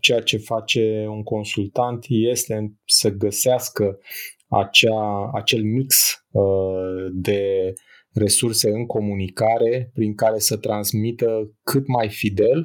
ceea 0.00 0.20
ce 0.20 0.36
face 0.36 1.06
un 1.08 1.22
consultant 1.22 2.04
este 2.08 2.76
să 2.84 3.10
găsească 3.10 3.98
acea, 4.48 5.30
acel 5.34 5.62
mix 5.62 6.20
uh, 6.30 7.10
de 7.12 7.72
resurse 8.12 8.70
în 8.70 8.86
comunicare 8.86 9.90
prin 9.94 10.14
care 10.14 10.38
să 10.38 10.56
transmită 10.56 11.50
cât 11.62 11.86
mai 11.86 12.08
fidel 12.08 12.64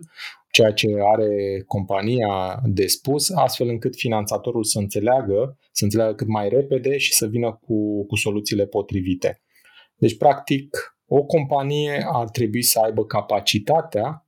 ceea 0.51 0.71
ce 0.71 0.87
are 1.13 1.63
compania 1.65 2.61
de 2.65 2.87
spus, 2.87 3.29
astfel 3.29 3.69
încât 3.69 3.95
finanțatorul 3.95 4.63
să 4.63 4.79
înțeleagă, 4.79 5.57
să 5.71 5.83
înțeleagă 5.83 6.13
cât 6.15 6.27
mai 6.27 6.49
repede 6.49 6.97
și 6.97 7.13
să 7.13 7.27
vină 7.27 7.59
cu, 7.61 8.05
cu 8.05 8.15
soluțiile 8.15 8.65
potrivite. 8.65 9.41
Deci, 9.95 10.17
practic, 10.17 10.95
o 11.05 11.23
companie 11.23 12.05
ar 12.11 12.29
trebui 12.29 12.61
să 12.61 12.79
aibă 12.79 13.05
capacitatea 13.05 14.27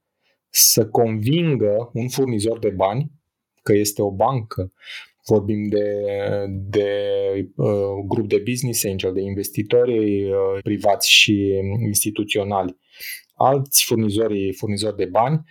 să 0.49 0.88
convingă 0.88 1.89
un 1.93 2.09
furnizor 2.09 2.59
de 2.59 2.69
bani, 2.69 3.12
că 3.62 3.73
este 3.73 4.01
o 4.01 4.12
bancă, 4.12 4.73
vorbim 5.25 5.67
de, 5.67 6.05
de 6.49 6.89
uh, 7.55 8.05
grup 8.07 8.27
de 8.27 8.38
business 8.38 8.83
angel, 8.83 9.13
de 9.13 9.21
investitori 9.21 10.23
uh, 10.23 10.62
privați 10.62 11.12
și 11.12 11.51
instituționali, 11.86 12.77
alți 13.36 13.83
furnizori, 13.86 14.53
furnizori 14.53 14.95
de 14.95 15.05
bani, 15.05 15.41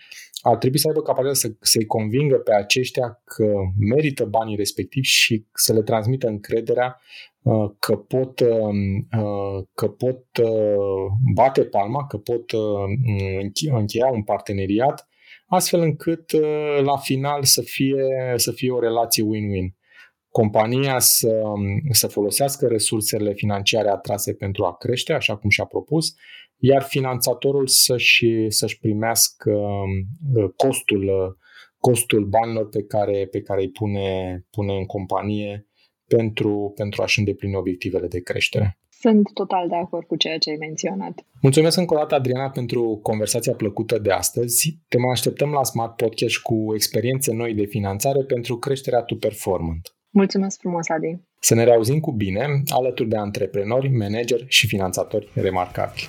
ar 0.43 0.57
trebui 0.57 0.79
să 0.79 0.89
aibă 0.89 1.03
capacitatea 1.03 1.51
să, 1.51 1.57
să-i 1.61 1.87
convingă 1.87 2.37
pe 2.37 2.55
aceștia 2.55 3.23
că 3.25 3.53
merită 3.79 4.25
banii 4.25 4.57
respectivi 4.57 5.07
și 5.07 5.47
să 5.53 5.73
le 5.73 5.83
transmită 5.83 6.27
încrederea 6.27 7.01
uh, 7.43 7.71
că 7.79 7.97
pot, 7.97 8.41
um, 8.41 8.97
uh, 9.19 9.65
că 9.75 9.89
pot 9.89 10.27
uh, 10.43 11.07
bate 11.35 11.65
palma, 11.65 12.07
că 12.07 12.17
pot 12.17 12.51
încheia 13.71 14.07
un 14.07 14.23
parteneriat, 14.23 15.09
astfel 15.47 15.81
încât 15.81 16.33
la 16.83 16.97
final 16.97 17.45
să 17.45 17.63
fie, 17.63 18.05
să 18.37 18.53
fie 18.53 18.71
o 18.71 18.81
relație 18.81 19.25
win-win. 19.25 19.81
Compania 20.29 20.99
să, 20.99 21.43
să 21.91 22.07
folosească 22.07 22.67
resursele 22.67 23.33
financiare 23.33 23.89
atrase 23.89 24.35
pentru 24.35 24.65
a 24.65 24.77
crește, 24.77 25.13
așa 25.13 25.37
cum 25.37 25.51
și-a 25.51 25.65
propus, 25.65 26.15
iar 26.65 26.83
finanțatorul 26.83 27.67
să-și, 27.67 28.47
să-și 28.49 28.79
primească 28.79 29.51
uh, 30.35 30.51
costul, 30.57 31.03
uh, 31.03 31.35
costul 31.79 32.25
banilor 32.25 32.69
pe 32.69 32.83
care, 32.85 33.29
pe 33.31 33.41
care 33.41 33.61
îi 33.61 33.71
pune, 33.71 34.45
pune 34.51 34.77
în 34.77 34.87
companie 34.87 35.67
pentru, 36.07 36.73
pentru 36.75 37.03
a-și 37.03 37.19
îndeplini 37.19 37.57
obiectivele 37.57 38.07
de 38.07 38.21
creștere. 38.21 38.79
Sunt 38.89 39.33
total 39.35 39.69
de 39.69 39.75
acord 39.75 40.07
cu 40.07 40.17
ceea 40.17 40.39
ce 40.39 40.51
ai 40.51 40.57
menționat. 40.57 41.27
Mulțumesc 41.41 41.79
încă 41.79 41.95
o 41.95 41.97
dată, 41.97 42.15
Adriana, 42.15 42.51
pentru 42.51 43.01
conversația 43.03 43.53
plăcută 43.55 43.99
de 43.99 44.11
astăzi. 44.11 44.79
Te 44.89 44.99
mai 44.99 45.11
așteptăm 45.11 45.51
la 45.51 45.65
Smart 45.65 45.97
Podcast 45.97 46.39
cu 46.39 46.75
experiențe 46.75 47.33
noi 47.33 47.55
de 47.55 47.65
finanțare 47.65 48.23
pentru 48.25 48.57
creșterea 48.57 49.03
tu 49.03 49.17
performant. 49.17 49.97
Mulțumesc 50.11 50.59
frumos, 50.61 50.89
Adi! 50.89 51.21
Să 51.39 51.55
ne 51.55 51.65
reauzim 51.65 52.01
cu 52.01 52.13
bine, 52.13 52.63
alături 52.67 53.09
de 53.09 53.17
antreprenori, 53.17 53.89
manageri 53.89 54.45
și 54.49 54.67
finanțatori 54.67 55.31
remarcabili. 55.35 56.09